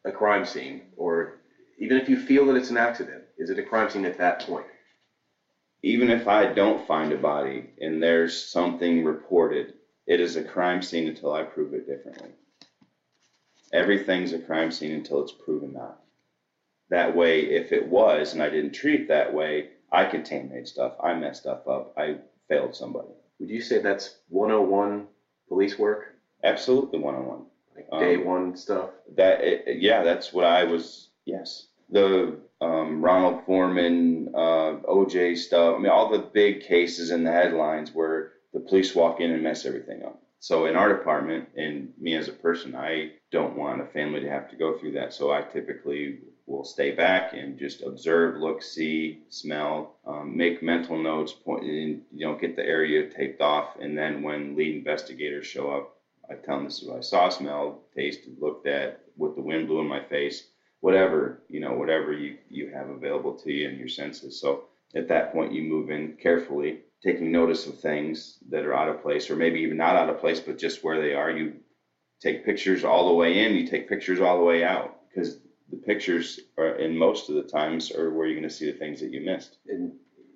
a 0.06 0.12
crime 0.12 0.46
scene? 0.46 0.84
Or 0.96 1.34
even 1.80 1.98
if 1.98 2.08
you 2.08 2.17
feel 2.17 2.46
that 2.46 2.56
it's 2.56 2.70
an 2.70 2.78
accident, 2.78 3.24
is 3.36 3.50
it 3.50 3.58
a 3.58 3.63
crime 3.63 3.89
scene 3.89 4.06
at 4.06 4.20
that 4.20 4.41
point? 4.41 4.67
Even 5.82 6.12
if 6.12 6.28
I 6.28 6.54
don't 6.54 6.86
find 6.86 7.12
a 7.12 7.17
body 7.17 7.72
and 7.82 8.02
there's 8.02 8.39
something 8.39 9.04
reported, 9.04 9.74
it 10.06 10.20
is 10.20 10.36
a 10.36 10.43
crime 10.43 10.84
scene 10.84 11.08
until 11.08 11.34
I 11.34 11.41
prove 11.41 11.74
it 11.74 11.88
differently. 11.88 12.30
Everything's 13.74 14.34
a 14.34 14.39
crime 14.39 14.70
scene 14.70 14.91
until 14.91 15.24
it's 15.24 15.32
proven 15.32 15.74
not. 15.74 15.98
That 16.91 17.15
way, 17.15 17.41
if 17.41 17.72
it 17.72 17.88
was 17.88 18.34
and 18.34 18.43
I 18.43 18.50
didn't 18.50 18.74
treat 18.74 19.02
it 19.02 19.08
that 19.08 19.34
way, 19.34 19.70
I 19.91 20.06
contaminated 20.06 20.67
stuff. 20.67 20.93
I 21.04 21.15
messed 21.15 21.41
stuff 21.41 21.67
up. 21.67 21.96
I 21.98 22.17
failed 22.48 22.76
somebody. 22.76 23.10
Would 23.39 23.50
you 23.50 23.60
say 23.62 23.78
that's 23.80 24.12
101 24.30 25.06
police 25.47 25.78
work? 25.78 26.13
Absolutely 26.43 27.00
one 27.00 27.15
on 27.15 27.26
one. 27.26 27.43
Like 27.76 27.86
Um, 27.91 28.00
day 28.00 28.17
one 28.17 28.56
stuff? 28.56 28.89
That 29.15 29.41
it, 29.43 29.63
it- 29.67 29.78
yeah, 29.80 30.02
that's 30.02 30.34
what 30.34 30.45
I 30.45 30.63
was. 30.63 31.08
Yes, 31.26 31.65
the 31.89 32.36
um, 32.62 33.04
Ronald 33.04 33.36
Goldman, 33.45 34.30
uh, 34.34 34.73
OJ 34.88 35.36
stuff. 35.38 35.76
I 35.76 35.78
mean, 35.78 35.91
all 35.91 36.06
the 36.06 36.19
big 36.19 36.60
cases 36.62 37.12
in 37.12 37.23
the 37.23 37.32
headlines 37.32 37.93
where 37.93 38.26
the 38.54 38.60
police 38.60 38.95
walk 38.95 39.19
in 39.19 39.32
and 39.32 39.43
mess 39.43 39.65
everything 39.65 40.04
up. 40.04 40.15
So 40.39 40.65
in 40.65 40.76
our 40.76 40.88
department, 40.88 41.45
and 41.56 41.89
me 41.97 42.15
as 42.15 42.28
a 42.28 42.32
person, 42.32 42.76
I 42.76 43.10
don't 43.32 43.56
want 43.56 43.82
a 43.82 43.86
family 43.86 44.21
to 44.21 44.30
have 44.30 44.47
to 44.50 44.56
go 44.56 44.71
through 44.71 44.91
that. 44.91 45.12
So 45.13 45.30
I 45.32 45.41
typically 45.41 46.15
will 46.47 46.63
stay 46.63 46.91
back 46.91 47.33
and 47.33 47.60
just 47.60 47.83
observe, 47.83 48.39
look, 48.39 48.63
see, 48.63 49.19
smell, 49.29 49.97
um, 50.07 50.36
make 50.36 50.63
mental 50.63 50.97
notes, 50.97 51.33
point, 51.33 51.63
and, 51.63 52.01
you 52.13 52.25
know, 52.25 52.36
get 52.36 52.55
the 52.55 52.65
area 52.65 53.10
taped 53.10 53.41
off, 53.41 53.75
and 53.79 53.97
then 53.97 54.23
when 54.23 54.55
lead 54.55 54.75
investigators 54.75 55.45
show 55.45 55.69
up, 55.69 55.93
I 56.29 56.36
tell 56.36 56.55
them 56.55 56.65
this 56.65 56.81
is 56.81 56.88
what 56.88 56.97
I 56.97 57.01
saw, 57.01 57.29
smelled, 57.29 57.79
tasted, 57.93 58.38
looked 58.39 58.65
at, 58.65 59.01
what 59.17 59.36
the 59.36 59.41
wind 59.41 59.67
blew 59.67 59.81
in 59.81 59.88
my 59.88 60.01
face, 60.01 60.47
whatever, 60.79 61.39
you 61.49 61.60
know, 61.60 61.73
whatever 61.73 62.13
you, 62.13 62.38
you 62.49 62.69
have 62.73 62.89
available 62.89 63.33
to 63.33 63.51
you 63.51 63.67
in 63.67 63.77
your 63.77 63.89
senses. 63.89 64.39
So 64.39 64.63
at 64.95 65.10
that 65.10 65.33
point, 65.33 65.53
you 65.53 65.63
move 65.63 65.89
in 65.89 66.13
carefully, 66.13 66.79
taking 67.03 67.31
notice 67.31 67.67
of 67.67 67.79
things 67.79 68.38
that 68.49 68.65
are 68.65 68.73
out 68.73 68.89
of 68.89 69.01
place, 69.01 69.29
or 69.29 69.36
maybe 69.36 69.60
even 69.60 69.77
not 69.77 69.95
out 69.95 70.10
of 70.10 70.19
place, 70.19 70.39
but 70.39 70.57
just 70.57 70.83
where 70.83 71.01
they 71.01 71.13
are. 71.13 71.29
You 71.29 71.55
take 72.21 72.45
pictures 72.45 72.83
all 72.86 73.10
the 73.10 73.13
way 73.13 73.45
in, 73.45 73.55
you 73.55 73.67
take 73.67 73.89
pictures 73.89 74.21
all 74.21 74.38
the 74.38 74.45
way 74.45 74.63
out, 74.63 74.97
because 75.10 75.39
the 75.69 75.77
pictures 75.77 76.39
are, 76.58 76.75
in 76.75 76.97
most 76.97 77.30
of 77.30 77.36
the 77.36 77.43
times, 77.43 77.91
are 77.91 78.12
where 78.12 78.27
you're 78.27 78.39
going 78.39 78.49
to 78.49 78.53
see 78.56 78.65
the 78.65 78.77
things 78.77 78.99
that 79.01 79.12
you 79.12 79.21
missed. 79.21 79.58
And 79.67 79.91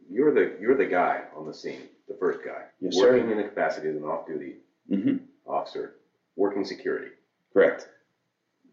you're 0.10 0.34
the, 0.34 0.58
you're 0.60 0.76
the 0.76 0.86
guy 0.86 1.22
on 1.36 1.46
the 1.46 1.54
scene, 1.54 1.84
the 2.08 2.16
first 2.16 2.40
guy. 2.44 2.64
Yes, 2.80 2.96
sir. 2.96 3.14
working 3.14 3.32
in 3.32 3.38
the 3.38 3.44
capacity 3.44 3.90
as 3.90 3.96
an 3.96 4.04
off-duty 4.04 4.56
hmm 4.90 5.18
officer, 5.46 5.96
working 6.36 6.64
security. 6.64 7.12
Correct. 7.52 7.88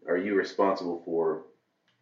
Are 0.07 0.17
you 0.17 0.35
responsible 0.35 1.01
for, 1.03 1.43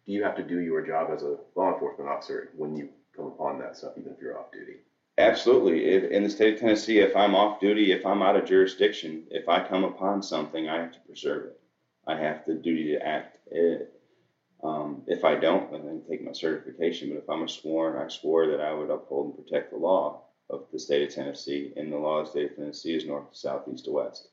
do 0.06 0.12
you 0.12 0.22
have 0.22 0.36
to 0.36 0.42
do 0.42 0.60
your 0.60 0.86
job 0.86 1.10
as 1.12 1.22
a 1.22 1.36
law 1.56 1.72
enforcement 1.72 2.08
officer 2.08 2.50
when 2.56 2.76
you 2.76 2.88
come 3.16 3.26
upon 3.26 3.58
that 3.58 3.76
stuff, 3.76 3.92
even 3.96 4.12
if 4.12 4.20
you're 4.20 4.38
off 4.38 4.52
duty? 4.52 4.78
Absolutely. 5.18 5.84
If, 5.86 6.10
in 6.10 6.22
the 6.22 6.30
state 6.30 6.54
of 6.54 6.60
Tennessee, 6.60 6.98
if 6.98 7.16
I'm 7.16 7.34
off 7.34 7.60
duty, 7.60 7.90
if 7.90 8.06
I'm 8.06 8.22
out 8.22 8.36
of 8.36 8.44
jurisdiction, 8.44 9.24
if 9.30 9.48
I 9.48 9.60
come 9.60 9.84
upon 9.84 10.22
something, 10.22 10.68
I 10.68 10.80
have 10.80 10.92
to 10.92 11.00
preserve 11.00 11.46
it. 11.46 11.58
I 12.06 12.16
have 12.16 12.44
the 12.46 12.54
duty 12.54 12.92
to 12.92 13.04
act 13.04 13.38
it. 13.50 13.97
Um, 14.62 15.02
if 15.06 15.24
I 15.24 15.36
don't, 15.36 15.70
then 15.70 15.82
I 15.82 15.84
can 15.84 16.04
take 16.08 16.24
my 16.24 16.32
certification. 16.32 17.10
But 17.10 17.18
if 17.18 17.30
I'm 17.30 17.42
a 17.42 17.48
sworn, 17.48 17.96
I 17.96 18.08
swore 18.08 18.48
that 18.48 18.60
I 18.60 18.72
would 18.72 18.90
uphold 18.90 19.26
and 19.26 19.44
protect 19.44 19.70
the 19.70 19.78
law 19.78 20.22
of 20.50 20.64
the 20.72 20.78
state 20.78 21.08
of 21.08 21.14
Tennessee, 21.14 21.72
and 21.76 21.92
the 21.92 21.98
law 21.98 22.18
of 22.18 22.26
the 22.26 22.30
state 22.30 22.50
of 22.50 22.56
Tennessee 22.56 22.94
is 22.94 23.04
north 23.04 23.30
to 23.30 23.38
south, 23.38 23.68
east 23.72 23.84
to 23.84 23.92
west. 23.92 24.28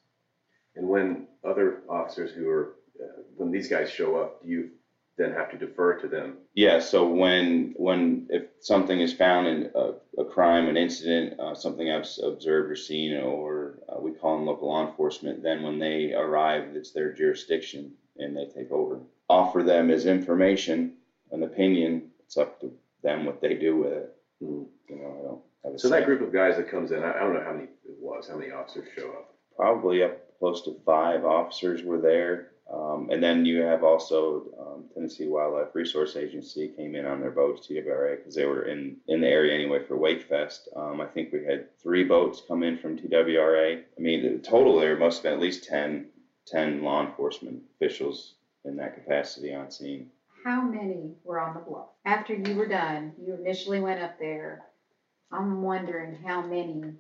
And 0.76 0.88
when 0.88 1.28
other 1.44 1.84
officers 1.90 2.32
who 2.32 2.50
are, 2.50 2.76
uh, 3.02 3.22
when 3.36 3.52
these 3.52 3.68
guys 3.68 3.90
show 3.90 4.16
up, 4.18 4.44
do 4.44 4.50
you 4.50 4.70
then 5.18 5.32
have 5.32 5.50
to 5.52 5.58
defer 5.58 6.00
to 6.00 6.08
them? 6.08 6.38
Yeah. 6.56 6.80
So 6.80 7.08
when 7.08 7.74
when 7.78 8.28
if 8.30 8.44
something 8.60 9.00
is 9.00 9.14
found 9.14 9.48
in 9.48 9.72
a, 9.76 9.94
a 10.22 10.26
crime, 10.26 10.68
an 10.68 10.78
incident, 10.78 11.40
uh, 11.40 11.56
something 11.56 11.90
I've 11.90 12.08
observed 12.24 12.72
or 12.72 12.76
seen, 12.76 13.16
or 13.16 13.80
uh, 13.88 14.00
we 14.00 14.12
call 14.12 14.38
them 14.38 14.46
local 14.46 14.70
law 14.70 14.86
enforcement, 14.86 15.44
then 15.44 15.64
when 15.64 15.80
they 15.80 16.14
arrive, 16.14 16.76
it's 16.76 16.92
their 16.92 17.14
jurisdiction 17.14 17.94
and 18.18 18.36
they 18.36 18.46
take 18.46 18.72
over. 18.72 19.02
Offer 19.30 19.64
them 19.64 19.90
as 19.90 20.06
information, 20.06 20.94
an 21.32 21.44
opinion. 21.44 22.12
It's 22.26 22.38
up 22.38 22.60
to 22.62 22.72
them 23.04 23.26
what 23.26 23.42
they 23.42 23.56
do 23.56 23.78
with 23.78 23.94
it. 23.94 24.16
Mhm. 24.44 24.68
You 24.90 24.96
know, 24.98 25.18
I 25.20 25.24
don't 25.24 25.42
have 25.64 25.74
a 25.74 25.80
So 25.80 25.90
say. 25.90 26.00
that 26.00 26.06
group 26.06 26.22
of 26.22 26.32
guys 26.32 26.58
that 26.58 26.68
comes 26.70 26.92
in, 26.92 27.02
I, 27.04 27.16
I 27.16 27.20
don't 27.22 27.34
know 27.34 27.42
how 27.44 27.54
many 27.54 27.66
it 27.86 27.98
was, 28.00 28.28
how 28.28 28.38
many 28.38 28.52
officers 28.52 28.88
show 28.96 29.10
up. 29.12 29.32
probably 29.56 30.04
up 30.04 30.38
close 30.38 30.62
to 30.64 30.76
five 30.86 31.24
officers 31.26 31.82
were 31.84 32.00
there. 32.00 32.52
Um, 32.72 33.10
and 33.12 33.24
then 33.24 33.46
you 33.46 33.62
have 33.62 33.84
also 33.84 34.44
um, 34.60 34.86
Tennessee 34.94 35.28
Wildlife 35.28 35.74
Resource 35.74 36.16
Agency 36.16 36.68
came 36.70 36.96
in 36.96 37.06
on 37.06 37.22
their 37.22 37.32
boats, 37.32 37.68
TWRA, 37.68 38.18
because 38.18 38.36
they 38.36 38.46
were 38.46 38.64
in, 38.64 38.98
in 39.08 39.22
the 39.22 39.28
area 39.28 39.54
anyway 39.54 39.84
for 39.84 39.96
Wake 39.98 40.24
Fest. 40.24 40.68
Um, 40.76 41.00
I 41.00 41.06
think 41.06 41.32
we 41.32 41.46
had 41.46 41.68
three 41.80 42.04
boats 42.04 42.42
come 42.48 42.64
in 42.64 42.78
from 42.78 42.98
TWRA. 42.98 43.78
I 43.98 44.02
mean, 44.02 44.24
the 44.24 44.40
total 44.40 44.78
there 44.80 44.98
must 44.98 45.18
have 45.18 45.24
been 45.24 45.34
at 45.34 45.40
least 45.40 45.64
10, 45.66 46.08
10 46.48 46.84
law 46.84 47.06
enforcement 47.06 47.62
officials 47.76 48.34
in 48.66 48.76
that 48.78 48.96
capacity 48.96 49.54
on 49.54 49.72
scene. 49.72 50.10
How 50.44 50.62
many 50.62 51.16
were 51.24 51.40
on 51.40 51.54
the 51.56 51.60
bluff? 51.62 51.88
After 52.06 52.34
you 52.34 52.56
were 52.56 52.68
done, 52.68 53.14
you 53.26 53.34
initially 53.36 53.80
went 53.80 54.02
up 54.02 54.20
there. 54.20 54.66
I'm 55.32 55.62
wondering 55.62 56.16
how 56.24 56.42
many 56.42 56.94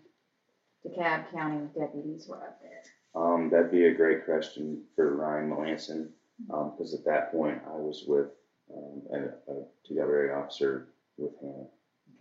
DeKalb 0.85 1.31
County 1.31 1.67
deputies 1.77 2.27
were 2.27 2.37
up 2.37 2.59
there. 2.61 2.81
Um, 3.21 3.49
that'd 3.49 3.71
be 3.71 3.85
a 3.85 3.93
great 3.93 4.25
question 4.25 4.83
for 4.95 5.15
Ryan 5.15 5.49
Melanson, 5.51 6.09
because 6.47 6.93
at 6.93 7.05
that 7.05 7.31
point 7.31 7.61
I 7.67 7.75
was 7.75 8.03
with 8.07 8.27
um, 8.75 9.01
a, 9.13 9.51
a 9.51 9.65
TWRA 9.87 10.43
officer 10.43 10.87
with 11.17 11.31
him. 11.39 11.67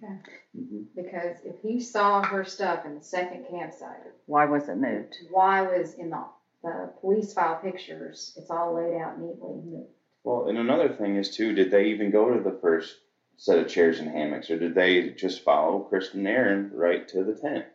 Okay. 0.03 0.15
hmm 0.55 0.83
Because 0.95 1.39
if 1.45 1.57
he 1.63 1.81
saw 1.81 2.23
her 2.23 2.45
stuff 2.45 2.85
in 2.85 2.95
the 2.97 3.03
second 3.03 3.47
campsite, 3.51 3.97
Why 4.27 4.45
was 4.45 4.69
it 4.69 4.77
moved? 4.77 5.17
why 5.31 5.63
was 5.63 5.95
in 5.95 6.11
the, 6.11 6.23
the 6.65 6.91
police 7.01 7.33
file 7.35 7.57
pictures, 7.63 8.35
it's 8.37 8.51
all 8.51 8.75
laid 8.75 9.01
out 9.01 9.21
neatly. 9.21 9.85
Well, 10.25 10.49
and 10.49 10.59
another 10.59 10.89
thing 10.89 11.17
is 11.17 11.37
too, 11.37 11.53
did 11.53 11.71
they 11.71 11.87
even 11.89 12.11
go 12.11 12.33
to 12.33 12.43
the 12.43 12.59
first 12.61 12.97
set 13.37 13.59
of 13.59 13.69
chairs 13.69 14.01
and 14.01 14.09
hammocks, 14.09 14.51
or 14.51 14.59
did 14.59 14.75
they 14.75 15.11
just 15.11 15.43
follow 15.43 15.81
Kristen 15.81 16.21
and 16.21 16.29
Aaron 16.29 16.71
right 16.73 17.07
to 17.09 17.23
the 17.23 17.35
tent 17.35 17.67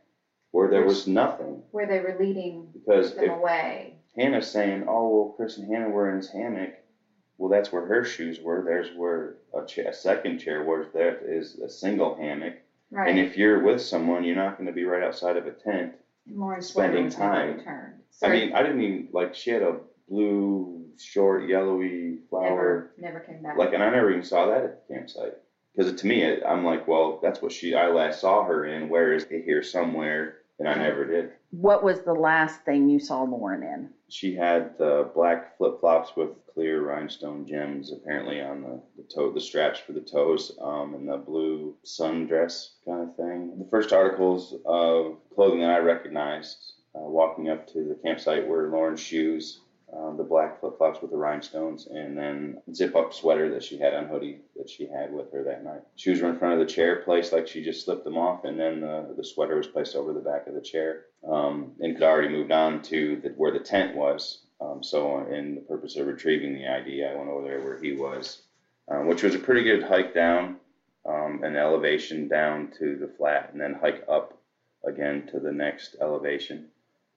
where 0.52 0.70
there 0.70 0.84
was 0.86 1.08
nothing? 1.08 1.62
Where 1.72 1.86
they 1.86 2.00
were 2.00 2.18
leading 2.20 2.70
Because 2.74 3.14
them 3.14 3.26
if 3.26 3.32
away. 3.32 3.94
Hannah's 4.18 4.50
saying, 4.50 4.86
"Oh 4.88 5.10
well, 5.10 5.34
Chris 5.38 5.58
and 5.58 5.72
Hannah 5.72 5.90
were 5.90 6.10
in 6.10 6.18
his 6.18 6.32
hammock," 6.32 6.74
well, 7.38 7.50
that's 7.50 7.72
where 7.72 7.86
her 7.86 8.04
shoes 8.04 8.40
were. 8.42 8.64
There's 8.66 8.96
where 8.98 9.36
a, 9.54 9.66
cha- 9.66 9.90
a 9.90 9.94
second 9.94 10.40
chair 10.40 10.64
was. 10.64 10.88
That 10.94 11.22
is 11.24 11.60
a 11.60 11.70
single 11.70 12.16
hammock. 12.16 12.56
Right. 12.90 13.10
And 13.10 13.20
if 13.20 13.38
you're 13.38 13.62
with 13.64 13.82
someone, 13.82 14.24
you're 14.24 14.36
not 14.36 14.58
going 14.58 14.66
to 14.68 14.74
be 14.74 14.84
right 14.84 15.04
outside 15.04 15.38
of 15.38 15.46
a 15.46 15.52
tent. 15.52 15.94
Lauren 16.32 16.62
spending 16.62 17.06
was 17.06 17.18
never 17.18 17.34
time. 17.34 17.58
returned. 17.58 17.94
I 18.24 18.30
mean, 18.30 18.54
I 18.54 18.64
didn't 18.64 18.82
even 18.82 19.08
like 19.12 19.36
she 19.36 19.52
had 19.52 19.62
a 19.62 19.78
blue, 20.10 20.86
short, 20.98 21.48
yellowy 21.48 22.20
flower. 22.30 22.92
never, 22.98 23.14
never 23.14 23.20
came 23.26 23.42
back. 23.42 23.58
Like, 23.58 23.74
and 23.74 23.84
I 23.84 23.90
never 23.90 24.12
even 24.12 24.24
saw 24.24 24.48
that 24.48 24.64
at 24.64 24.88
the 24.88 24.94
campsite. 24.94 25.34
Because 25.76 25.94
to 26.02 26.08
me, 26.08 26.24
it, 26.24 26.44
I'm 26.46 26.66
like, 26.66 26.88
well, 26.88 27.20
that's 27.22 27.42
what 27.42 27.52
she. 27.52 27.76
I 27.76 27.88
last 27.88 28.22
saw 28.22 28.44
her 28.44 28.66
in. 28.66 28.90
Where 28.90 29.14
is 29.14 29.24
it 29.30 29.44
here 29.46 29.64
somewhere? 29.64 30.38
And 30.58 30.68
I 30.68 30.72
uh-huh. 30.74 30.84
never 30.84 31.06
did. 31.06 31.32
What 31.52 31.84
was 31.84 32.02
the 32.02 32.14
last 32.14 32.64
thing 32.64 32.90
you 32.90 33.00
saw 33.00 33.24
Lauren 33.24 33.64
in? 33.64 33.90
She 34.08 34.36
had 34.36 34.78
the 34.78 35.10
black 35.14 35.58
flip 35.58 35.80
flops 35.80 36.16
with 36.16 36.30
clear 36.54 36.82
rhinestone 36.82 37.46
gems, 37.46 37.92
apparently 37.92 38.42
on 38.42 38.62
the, 38.62 38.82
the 38.98 39.04
toe, 39.04 39.32
the 39.32 39.42
straps 39.42 39.80
for 39.80 39.94
the 39.94 40.02
toes, 40.02 40.52
um, 40.62 40.94
and 40.94 41.08
the 41.08 41.18
blue 41.18 41.76
sundress 41.86 42.70
kind 42.86 43.02
of 43.02 43.16
thing. 43.16 43.58
The 43.58 43.68
first 43.70 43.94
articles 43.94 44.54
of 44.66 45.18
clothing 45.34 45.62
that 45.62 45.72
I 45.72 45.80
recognized 45.80 46.74
uh, 46.96 47.00
walking 47.00 47.50
up 47.50 47.68
to 47.68 47.84
the 47.84 47.96
campsite 47.96 48.46
were 48.48 48.70
Lauren's 48.70 49.00
shoes, 49.00 49.60
uh, 49.96 50.16
the 50.16 50.24
black 50.24 50.60
flip 50.60 50.78
flops 50.78 51.02
with 51.02 51.12
the 51.12 51.18
rhinestones, 51.18 51.88
and 51.88 52.18
then 52.18 52.62
zip 52.74 52.96
up 52.96 53.14
sweater 53.14 53.50
that 53.50 53.64
she 53.64 53.78
had 53.78 53.94
on 53.94 54.08
hoodie 54.08 54.40
that 54.56 54.70
she 54.70 54.86
had 54.86 55.12
with 55.12 55.32
her 55.32 55.44
that 55.44 55.64
night. 55.64 55.82
Shoes 55.96 56.22
were 56.22 56.30
in 56.30 56.38
front 56.38 56.54
of 56.54 56.60
the 56.60 56.72
chair, 56.72 56.98
placed 56.98 57.34
like 57.34 57.48
she 57.48 57.64
just 57.64 57.86
slipped 57.86 58.04
them 58.04 58.18
off, 58.18 58.46
and 58.46 58.60
then 58.60 58.82
the, 58.82 59.14
the 59.18 59.24
sweater 59.24 59.56
was 59.56 59.68
placed 59.68 59.96
over 59.96 60.14
the 60.14 60.20
back 60.20 60.48
of 60.48 60.54
the 60.54 60.62
chair. 60.62 61.06
Um, 61.28 61.74
and 61.80 61.96
could 61.96 62.04
already 62.04 62.30
moved 62.30 62.52
on 62.52 62.82
to 62.84 63.18
the, 63.18 63.30
where 63.30 63.52
the 63.52 63.60
tent 63.60 63.96
was. 63.96 64.44
Um, 64.62 64.84
so, 64.84 65.26
in 65.28 65.56
the 65.56 65.62
purpose 65.62 65.96
of 65.96 66.08
retrieving 66.08 66.54
the 66.54 66.68
ID, 66.68 67.04
I 67.06 67.16
went 67.16 67.30
over 67.30 67.48
there 67.48 67.62
where 67.62 67.82
he 67.82 67.94
was, 67.94 68.44
um, 68.90 69.08
which 69.08 69.24
was 69.24 69.36
a 69.36 69.40
pretty 69.40 69.64
good 69.64 69.84
hike 69.84 70.14
down, 70.14 70.58
um, 71.06 71.44
an 71.44 71.56
elevation 71.56 72.28
down 72.28 72.72
to 72.78 72.96
the 72.98 73.08
flat, 73.08 73.50
and 73.52 73.62
then 73.62 73.74
hike 73.74 74.04
up 74.10 74.38
again 74.86 75.28
to 75.32 75.40
the 75.40 75.52
next 75.52 75.96
elevation 76.02 76.70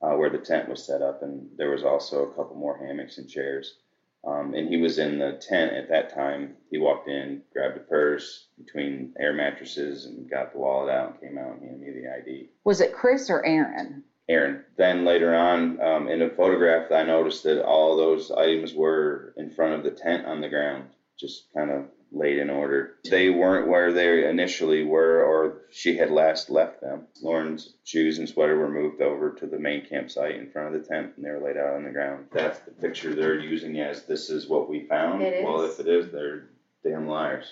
uh, 0.03 0.15
where 0.15 0.31
the 0.31 0.39
tent 0.39 0.69
was 0.69 0.85
set 0.85 1.03
up, 1.03 1.23
and 1.23 1.49
there 1.57 1.71
was 1.71 1.85
also 1.85 2.25
a 2.25 2.35
couple 2.35 2.57
more 2.57 2.77
hammocks 2.77 3.19
and 3.19 3.29
chairs. 3.29 3.77
Um, 4.25 4.55
and 4.55 4.69
he 4.69 4.77
was 4.77 4.99
in 4.99 5.19
the 5.19 5.33
tent 5.33 5.73
at 5.73 5.89
that 5.89 6.15
time. 6.15 6.55
He 6.71 6.79
walked 6.79 7.09
in, 7.09 7.43
grabbed 7.53 7.77
a 7.77 7.81
purse 7.81 8.47
between 8.57 9.15
air 9.19 9.33
mattresses, 9.33 10.07
and 10.07 10.31
got 10.31 10.53
the 10.53 10.59
wallet 10.59 10.95
out 10.95 11.11
and 11.11 11.21
came 11.21 11.39
out 11.39 11.55
and 11.55 11.63
handed 11.63 11.81
me 11.81 12.01
the 12.03 12.15
ID. 12.15 12.49
Was 12.65 12.81
it 12.81 12.93
Chris 12.93 13.31
or 13.31 13.45
Aaron? 13.45 14.05
Aaron. 14.29 14.65
Then 14.77 15.05
later 15.05 15.35
on, 15.35 15.81
um, 15.81 16.09
in 16.09 16.23
a 16.23 16.31
photograph, 16.31 16.93
I 16.93 17.03
noticed 17.03 17.43
that 17.45 17.65
all 17.65 17.97
those 17.97 18.31
items 18.31 18.75
were 18.75 19.35
in 19.37 19.51
front 19.51 19.75
of 19.75 19.83
the 19.83 19.91
tent 19.91 20.27
on 20.27 20.41
the 20.41 20.49
ground, 20.49 20.85
just 21.19 21.53
kind 21.53 21.71
of 21.71 21.87
laid 22.13 22.39
in 22.39 22.51
order. 22.51 22.95
They 23.09 23.31
weren't 23.31 23.67
where 23.69 23.93
they 23.93 24.29
initially 24.29 24.83
were, 24.83 25.23
or 25.25 25.63
she 25.71 25.97
had 25.97 26.11
last 26.11 26.51
left 26.51 26.81
them. 26.81 27.07
Lauren's 27.23 27.75
shoes 27.85 28.19
and 28.19 28.29
sweater 28.29 28.57
were 28.57 28.69
moved 28.71 29.01
over 29.01 29.31
to 29.35 29.47
the 29.47 29.59
main 29.59 29.85
campsite 29.85 30.37
in 30.37 30.51
front 30.51 30.75
of 30.75 30.81
the 30.83 30.87
tent, 30.89 31.13
and 31.17 31.25
they 31.25 31.31
were 31.31 31.41
laid 31.41 31.57
out 31.57 31.75
on 31.75 31.85
the 31.85 31.91
ground. 31.91 32.27
That's 32.33 32.59
the 32.61 32.71
picture 32.73 33.15
they're 33.15 33.39
using 33.39 33.81
as 33.81 34.05
this 34.05 34.31
is 34.31 34.47
what 34.49 34.69
we 34.69 34.87
found. 34.87 35.23
It 35.23 35.45
Well, 35.45 35.63
is. 35.63 35.79
if 35.79 35.87
it 35.87 35.91
is, 35.91 36.13
they're 36.13 36.49
damn 36.85 37.07
liars. 37.07 37.47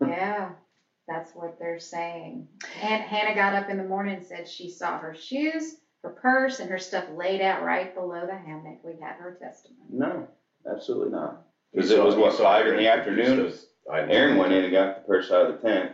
Yeah, 0.00 0.50
that's 1.08 1.32
what 1.32 1.58
they're 1.58 1.80
saying. 1.80 2.46
And 2.82 3.02
Hannah 3.02 3.34
got 3.34 3.54
up 3.54 3.68
in 3.68 3.78
the 3.78 3.84
morning 3.84 4.16
and 4.18 4.24
said 4.24 4.46
she 4.46 4.70
saw 4.70 4.98
her 4.98 5.12
shoes, 5.14 5.74
her 6.04 6.10
purse, 6.10 6.60
and 6.60 6.70
her 6.70 6.78
stuff 6.78 7.04
laid 7.16 7.40
out 7.40 7.64
right 7.64 7.92
below 7.94 8.24
the 8.26 8.36
hammock. 8.36 8.78
We 8.84 8.92
had 9.00 9.14
her 9.16 9.36
testimony. 9.42 9.88
No, 9.90 10.28
absolutely 10.72 11.10
not. 11.10 11.42
Because 11.74 11.90
it 11.90 12.00
was 12.02 12.14
what 12.14 12.34
five 12.34 12.66
in 12.68 12.76
the 12.76 12.86
Aaron 12.86 13.04
produce 13.04 13.28
afternoon. 13.32 13.58
Items. 13.90 14.12
Aaron 14.12 14.36
went 14.38 14.52
in 14.52 14.64
and 14.64 14.72
got 14.72 14.96
the 14.96 15.06
purse 15.06 15.30
out 15.30 15.50
of 15.50 15.60
the 15.60 15.68
tent, 15.68 15.92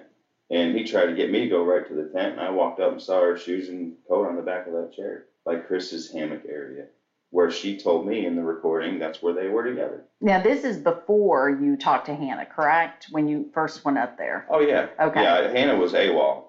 and 0.50 0.74
he 0.76 0.84
tried 0.84 1.06
to 1.06 1.14
get 1.14 1.30
me 1.30 1.40
to 1.40 1.48
go 1.48 1.64
right 1.64 1.86
to 1.86 1.94
the 1.94 2.10
tent, 2.10 2.32
and 2.32 2.40
I 2.40 2.50
walked 2.50 2.80
up 2.80 2.92
and 2.92 3.02
saw 3.02 3.20
her 3.20 3.36
shoes 3.36 3.68
and 3.68 3.94
coat 4.08 4.26
on 4.26 4.36
the 4.36 4.42
back 4.42 4.66
of 4.66 4.72
that 4.74 4.92
chair, 4.94 5.26
like 5.46 5.66
Chris's 5.66 6.10
hammock 6.12 6.42
area, 6.48 6.86
where 7.30 7.50
she 7.50 7.78
told 7.78 8.06
me 8.06 8.26
in 8.26 8.36
the 8.36 8.42
recording 8.42 8.98
that's 8.98 9.22
where 9.22 9.34
they 9.34 9.48
were 9.48 9.64
together. 9.64 10.04
Now, 10.20 10.42
this 10.42 10.64
is 10.64 10.76
before 10.78 11.50
you 11.50 11.76
talked 11.76 12.06
to 12.06 12.14
Hannah, 12.14 12.46
correct? 12.46 13.06
When 13.10 13.28
you 13.28 13.50
first 13.52 13.84
went 13.84 13.98
up 13.98 14.16
there? 14.18 14.46
Oh 14.50 14.60
yeah, 14.60 14.88
Okay. 15.00 15.22
yeah. 15.22 15.50
Hannah 15.50 15.76
was 15.76 15.92
AWOL. 15.92 16.44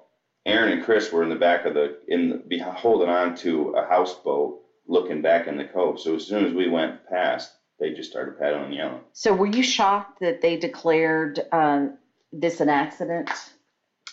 Aaron 0.47 0.73
and 0.73 0.84
Chris 0.84 1.12
were 1.12 1.23
in 1.23 1.29
the 1.29 1.36
back 1.36 1.65
of 1.65 1.73
the 1.73 1.97
in 2.08 2.43
the, 2.47 2.60
holding 2.60 3.10
on 3.10 3.34
to 3.38 3.69
a 3.71 3.86
houseboat, 3.88 4.62
looking 4.88 5.23
back 5.23 5.47
in 5.47 5.58
the 5.58 5.65
cove. 5.65 5.99
So 5.99 6.15
as 6.15 6.27
soon 6.27 6.45
as 6.45 6.53
we 6.53 6.69
went 6.69 7.03
past, 7.10 7.51
they 7.79 7.93
just 7.93 8.09
started 8.09 8.39
paddling 8.39 8.65
and 8.65 8.73
yelling. 8.73 9.01
So 9.13 9.33
were 9.33 9.47
you 9.47 9.63
shocked 9.63 10.19
that 10.21 10.41
they 10.41 10.57
declared 10.57 11.39
uh, 11.51 11.88
this 12.31 12.61
an 12.61 12.69
accident? 12.69 13.29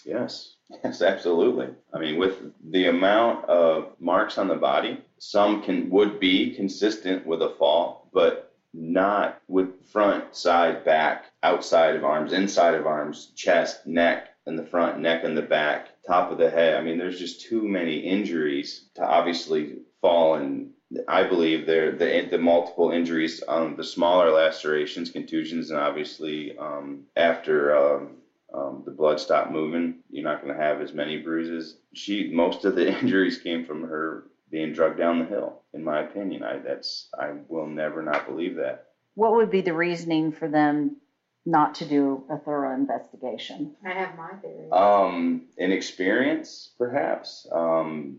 Yes, 0.04 0.54
yes, 0.84 1.02
absolutely. 1.02 1.68
I 1.92 1.98
mean, 1.98 2.18
with 2.18 2.38
the 2.70 2.88
amount 2.88 3.44
of 3.46 3.92
marks 4.00 4.38
on 4.38 4.48
the 4.48 4.56
body, 4.56 5.02
some 5.18 5.62
can 5.62 5.90
would 5.90 6.18
be 6.18 6.54
consistent 6.54 7.26
with 7.26 7.42
a 7.42 7.50
fall, 7.50 8.08
but 8.12 8.54
not 8.74 9.40
with 9.48 9.86
front, 9.86 10.34
side, 10.34 10.84
back, 10.84 11.26
outside 11.42 11.94
of 11.94 12.04
arms, 12.04 12.32
inside 12.32 12.74
of 12.74 12.86
arms, 12.86 13.32
chest, 13.36 13.86
neck, 13.86 14.28
in 14.46 14.56
the 14.56 14.64
front, 14.64 14.98
neck 14.98 15.24
and 15.24 15.36
the 15.36 15.42
back, 15.42 15.88
top 16.06 16.32
of 16.32 16.38
the 16.38 16.50
head. 16.50 16.74
I 16.74 16.82
mean, 16.82 16.98
there's 16.98 17.18
just 17.18 17.42
too 17.42 17.62
many 17.68 17.98
injuries 17.98 18.88
to 18.94 19.04
obviously 19.04 19.76
fall 20.00 20.34
and 20.34 20.70
I 21.08 21.24
believe 21.24 21.66
there 21.66 21.92
the 21.92 22.28
the 22.30 22.38
multiple 22.38 22.90
injuries, 22.90 23.42
um, 23.46 23.76
the 23.76 23.84
smaller 23.84 24.30
lacerations, 24.30 25.10
contusions, 25.10 25.70
and 25.70 25.78
obviously 25.78 26.56
um, 26.58 27.04
after 27.16 27.76
um, 27.76 28.16
um, 28.52 28.82
the 28.84 28.90
blood 28.90 29.20
stopped 29.20 29.50
moving, 29.50 30.00
you're 30.10 30.24
not 30.24 30.42
going 30.42 30.54
to 30.54 30.62
have 30.62 30.80
as 30.80 30.92
many 30.92 31.18
bruises. 31.18 31.76
She 31.94 32.30
most 32.32 32.64
of 32.64 32.74
the 32.74 32.88
injuries 33.00 33.38
came 33.38 33.64
from 33.64 33.82
her 33.82 34.24
being 34.50 34.72
drugged 34.72 34.98
down 34.98 35.18
the 35.18 35.24
hill. 35.24 35.62
In 35.72 35.82
my 35.82 36.00
opinion, 36.00 36.42
I 36.42 36.58
that's 36.58 37.08
I 37.18 37.32
will 37.48 37.66
never 37.66 38.02
not 38.02 38.26
believe 38.26 38.56
that. 38.56 38.88
What 39.14 39.34
would 39.34 39.50
be 39.50 39.60
the 39.60 39.74
reasoning 39.74 40.32
for 40.32 40.48
them 40.48 40.96
not 41.44 41.74
to 41.76 41.84
do 41.84 42.24
a 42.30 42.38
thorough 42.38 42.74
investigation? 42.74 43.74
I 43.84 43.92
have 43.92 44.16
my 44.16 44.32
theory. 44.40 44.70
Um, 44.70 45.48
inexperience, 45.58 46.70
perhaps. 46.78 47.46
Um, 47.50 48.18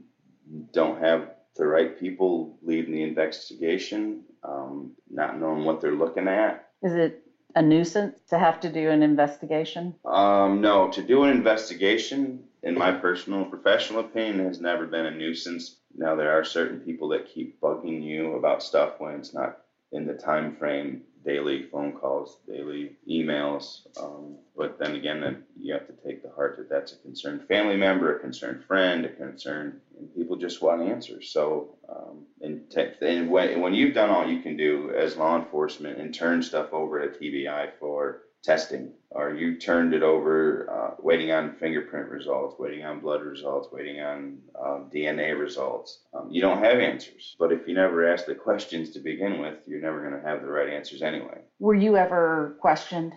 don't 0.72 1.02
have 1.02 1.33
the 1.56 1.66
right 1.66 2.00
people 2.00 2.58
leading 2.62 2.94
the 2.94 3.04
investigation. 3.04 4.24
Um, 4.44 4.92
not 5.10 5.40
knowing 5.40 5.66
what 5.66 5.80
they're 5.80 5.92
looking 5.92 6.28
at. 6.28 6.70
Is 6.82 6.94
it 6.94 7.24
a 7.56 7.62
nuisance 7.62 8.20
to 8.30 8.38
have 8.38 8.60
to 8.62 8.72
do 8.72 8.90
an 8.90 9.04
investigation? 9.04 9.96
Um, 10.06 10.62
no, 10.62 10.90
to 10.92 11.02
do 11.02 11.24
an 11.24 11.30
investigation, 11.30 12.44
in 12.62 12.78
my 12.78 12.92
personal 12.92 13.46
professional 13.46 14.02
opinion, 14.02 14.46
has 14.46 14.60
never 14.60 14.86
been 14.86 15.06
a 15.06 15.12
nuisance. 15.12 15.78
Now 15.96 16.16
there 16.16 16.38
are 16.38 16.44
certain 16.44 16.80
people 16.80 17.10
that 17.10 17.28
keep 17.28 17.62
bugging 17.62 18.04
you 18.04 18.34
about 18.34 18.64
stuff 18.64 19.00
when 19.00 19.16
it's 19.16 19.34
not 19.34 19.60
in 19.92 20.08
the 20.08 20.14
time 20.14 20.56
frame, 20.56 21.04
daily 21.26 21.64
phone 21.72 21.94
calls, 21.94 22.38
daily 22.48 22.94
emails. 23.10 23.82
Um, 24.00 24.38
but 24.56 24.78
then 24.80 24.96
again, 24.96 25.44
you 25.60 25.74
have 25.74 25.88
to 25.88 25.94
take 26.06 26.22
the 26.24 26.30
heart 26.30 26.58
that 26.58 26.70
that's 26.70 26.94
a 26.94 26.98
concerned 26.98 27.48
family 27.48 27.78
member, 27.78 28.16
a 28.16 28.20
concerned 28.20 28.64
friend, 28.66 29.06
a 29.06 29.10
concerned, 29.10 29.80
and 29.98 30.14
people 30.16 30.36
just 30.36 30.62
want 30.62 30.82
answers. 30.82 31.30
So 31.32 31.76
um, 31.90 32.26
and, 32.42 32.70
te- 32.70 32.94
and 33.02 33.30
when, 33.30 33.62
when 33.62 33.74
you've 33.74 33.94
done 33.94 34.10
all 34.10 34.28
you 34.28 34.42
can 34.42 34.58
do 34.58 34.92
as 34.96 35.18
law 35.18 35.38
enforcement 35.38 36.00
and 36.00 36.14
turn 36.14 36.44
stuff 36.44 36.74
over 36.74 37.08
to 37.08 37.18
TBI 37.18 37.72
for 37.80 38.24
testing, 38.44 38.92
or 39.10 39.34
you 39.34 39.58
turned 39.58 39.94
it 39.94 40.04
over 40.04 40.70
uh, 40.70 40.96
waiting 41.02 41.32
on 41.32 41.56
fingerprint 41.56 42.10
results, 42.10 42.60
waiting 42.60 42.84
on 42.84 43.00
blood 43.00 43.22
results, 43.22 43.70
waiting 43.72 44.02
on 44.02 44.38
um, 44.62 44.90
DNA 44.94 45.40
results, 45.40 46.00
um, 46.14 46.28
you 46.30 46.42
don't 46.42 46.64
have 46.64 46.78
answers. 46.80 47.36
But 47.40 47.52
if 47.54 47.68
you 47.68 47.74
never 47.74 48.12
ask 48.12 48.26
the 48.26 48.36
questions 48.36 48.92
to 48.92 49.00
begin 49.00 49.40
with, 49.40 49.60
you're 49.66 49.82
never 49.82 50.02
going 50.02 50.22
to 50.22 50.28
have 50.28 50.42
the 50.42 50.50
right 50.50 50.70
answers 50.70 51.02
anyway. 51.02 51.40
Were 51.60 51.74
you 51.74 51.96
ever 51.96 52.58
questioned? 52.60 53.14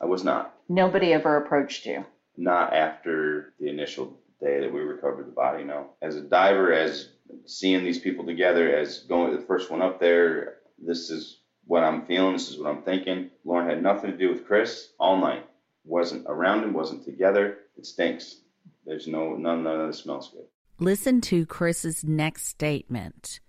I 0.00 0.04
was 0.04 0.24
not. 0.24 0.54
Nobody 0.68 1.12
ever 1.12 1.38
approached 1.38 1.86
you. 1.86 2.04
Not 2.36 2.74
after 2.74 3.54
the 3.58 3.68
initial 3.68 4.18
day 4.40 4.60
that 4.60 4.72
we 4.72 4.80
recovered 4.80 5.26
the 5.26 5.32
body, 5.32 5.64
no. 5.64 5.90
As 6.02 6.16
a 6.16 6.20
diver, 6.20 6.72
as 6.72 7.08
seeing 7.46 7.82
these 7.82 7.98
people 7.98 8.26
together, 8.26 8.76
as 8.76 9.00
going 9.00 9.34
the 9.34 9.46
first 9.46 9.70
one 9.70 9.80
up 9.80 9.98
there, 10.00 10.58
this 10.78 11.08
is 11.08 11.40
what 11.66 11.82
I'm 11.82 12.06
feeling, 12.06 12.32
this 12.32 12.50
is 12.50 12.58
what 12.58 12.70
I'm 12.70 12.82
thinking. 12.82 13.30
Lauren 13.44 13.68
had 13.68 13.82
nothing 13.82 14.10
to 14.10 14.16
do 14.16 14.30
with 14.30 14.46
Chris 14.46 14.90
all 14.98 15.18
night. 15.18 15.46
Wasn't 15.84 16.26
around 16.28 16.64
him, 16.64 16.72
wasn't 16.72 17.04
together. 17.04 17.58
It 17.76 17.86
stinks. 17.86 18.36
There's 18.84 19.06
no 19.06 19.34
none 19.34 19.64
none 19.64 19.80
of 19.80 19.86
this 19.88 19.98
smells 19.98 20.30
good. 20.30 20.46
Listen 20.78 21.20
to 21.22 21.46
Chris's 21.46 22.04
next 22.04 22.46
statement. 22.48 23.40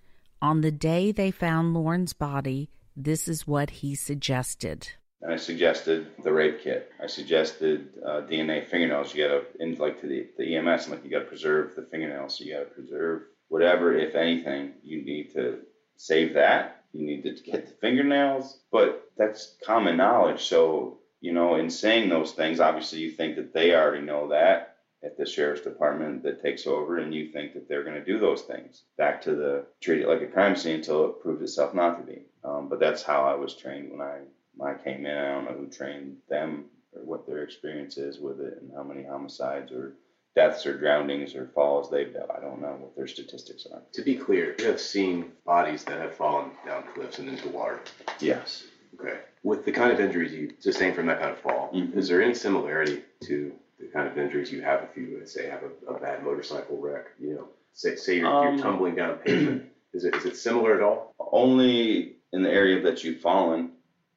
On 0.42 0.62
the 0.62 0.72
day 0.72 1.12
they 1.12 1.32
found 1.32 1.74
Lauren's 1.74 2.14
body, 2.14 2.70
this 2.96 3.28
is 3.28 3.48
what 3.48 3.70
he 3.70 3.96
suggested. 3.96 4.90
And 5.22 5.34
I 5.34 5.38
suggested 5.38 6.08
the 6.24 6.32
rape 6.32 6.62
kit. 6.62 6.92
I 7.02 7.08
suggested 7.08 7.90
uh, 8.06 8.22
DNA 8.22 8.66
fingernails. 8.68 9.14
You 9.16 9.28
got 9.28 9.34
to, 9.34 9.64
in 9.64 9.76
like 9.76 10.00
to 10.02 10.08
the, 10.08 10.28
the 10.38 10.56
EMS, 10.56 10.86
I'm 10.86 10.92
like, 10.92 11.04
you 11.04 11.10
got 11.10 11.20
to 11.20 11.26
preserve 11.26 11.76
the 11.76 11.84
fingernails. 11.84 12.38
So 12.38 12.44
you 12.44 12.54
got 12.54 12.60
to 12.60 12.66
preserve 12.66 13.24
whatever, 13.48 13.96
if 13.96 14.16
anything, 14.16 14.74
you 14.84 15.04
need 15.04 15.34
to 15.34 15.60
save 15.98 16.34
that. 16.36 16.84
You 16.94 17.06
need 17.06 17.24
to 17.24 17.44
get 17.44 17.68
the 17.68 17.74
fingernails. 17.74 18.60
But 18.72 19.12
that's 19.18 19.56
common 19.66 19.98
knowledge. 19.98 20.46
So, 20.46 21.00
you 21.20 21.34
know, 21.34 21.56
in 21.56 21.70
saying 21.70 22.10
those 22.10 22.32
things, 22.32 22.60
obviously 22.60 23.00
you 23.00 23.12
think 23.12 23.36
that 23.36 23.54
they 23.54 23.76
already 23.76 24.04
know 24.04 24.30
that 24.30 24.78
at 25.04 25.18
the 25.18 25.26
sheriff's 25.26 25.62
department 25.62 26.24
that 26.24 26.42
takes 26.42 26.66
over, 26.66 26.98
and 26.98 27.14
you 27.14 27.32
think 27.32 27.54
that 27.54 27.68
they're 27.68 27.84
going 27.84 27.96
to 27.96 28.06
do 28.06 28.20
those 28.20 28.42
things. 28.44 28.84
Back 28.98 29.22
to 29.24 29.36
the 29.36 29.66
treat 29.80 30.02
it 30.02 30.08
like 30.08 30.22
a 30.22 30.28
crime 30.28 30.56
scene 30.56 30.76
until 30.76 31.06
it 31.06 31.22
proves 31.22 31.42
itself 31.42 31.74
not 31.74 32.00
to 32.00 32.12
be. 32.12 32.24
Um, 32.44 32.68
but 32.68 32.80
that's 32.80 33.04
how 33.04 33.24
I 33.24 33.36
was 33.36 33.56
trained 33.56 33.92
when 33.92 34.02
I 34.02 34.22
when 34.56 34.74
I 34.74 34.84
came 34.84 35.06
in. 35.06 35.18
I 35.18 35.34
don't 35.34 35.46
know 35.46 35.52
who 35.52 35.68
trained 35.68 36.18
them 36.30 36.66
or 36.94 37.04
what 37.04 37.28
their 37.28 37.44
experience 37.44 37.98
is 37.98 38.20
with 38.20 38.40
it 38.40 38.60
and 38.62 38.72
how 38.76 38.84
many 38.84 39.04
homicides 39.04 39.72
or 39.72 39.96
deaths 40.38 40.68
or 40.68 40.78
drownings 40.78 41.34
or 41.34 41.48
falls 41.56 41.90
they've 41.90 42.14
done. 42.14 42.28
I 42.30 42.40
don't 42.40 42.62
know 42.62 42.78
what 42.80 42.96
their 42.96 43.08
statistics 43.08 43.66
are. 43.74 43.82
To 43.94 44.02
be 44.04 44.14
clear, 44.16 44.56
you 44.60 44.66
have 44.68 44.80
seen 44.80 45.32
bodies 45.46 45.84
that 45.86 46.00
have 46.00 46.14
fallen 46.16 46.52
down 46.64 46.84
cliffs 46.94 47.18
and 47.18 47.28
into 47.28 47.50
water. 47.50 47.80
Yes. 48.20 48.64
Okay. 49.00 49.18
With 49.42 49.66
the 49.66 49.72
kind 49.72 49.92
of 49.92 50.00
injuries 50.00 50.32
you 50.32 50.52
sustain 50.60 50.94
from 50.94 51.08
that 51.08 51.20
kind 51.20 51.32
of 51.32 51.40
fall, 51.40 51.72
Mhm. 51.74 51.98
is 51.98 52.08
there 52.08 52.22
any 52.22 52.36
similarity 52.36 53.02
to 53.24 53.52
the 53.80 53.88
kind 53.88 54.08
of 54.08 54.16
injuries 54.16 54.52
you 54.52 54.62
have 54.62 54.84
if 54.84 54.96
you, 54.96 55.26
say, 55.26 55.50
have 55.50 55.64
a, 55.64 55.94
a 55.96 56.00
bad 56.00 56.24
motorcycle 56.24 56.78
wreck? 56.78 57.06
You 57.20 57.34
know, 57.34 57.48
say, 57.74 57.96
say 57.96 58.18
you're, 58.18 58.28
Um, 58.28 58.54
you're 58.56 58.64
tumbling 58.64 58.94
down 58.94 59.10
a 59.12 59.16
pavement. 59.16 59.64
Is 59.94 60.04
it, 60.06 60.14
is 60.16 60.26
it 60.26 60.36
similar 60.38 60.76
at 60.76 60.84
all? 60.84 61.16
Only 61.32 62.18
in 62.32 62.44
the 62.44 62.52
area 62.52 62.82
that 62.84 63.04
you've 63.04 63.22
fallen 63.22 63.72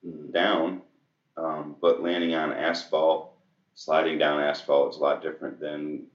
Mhm. 0.06 0.32
down, 0.32 0.82
um, 1.38 1.76
but 1.80 2.02
landing 2.02 2.34
on 2.34 2.52
asphalt, 2.52 3.29
sliding 3.80 4.18
down 4.18 4.42
asphalt 4.42 4.92
is 4.92 4.98
a 4.98 5.02
lot 5.02 5.22
different 5.22 5.58
than 5.58 6.06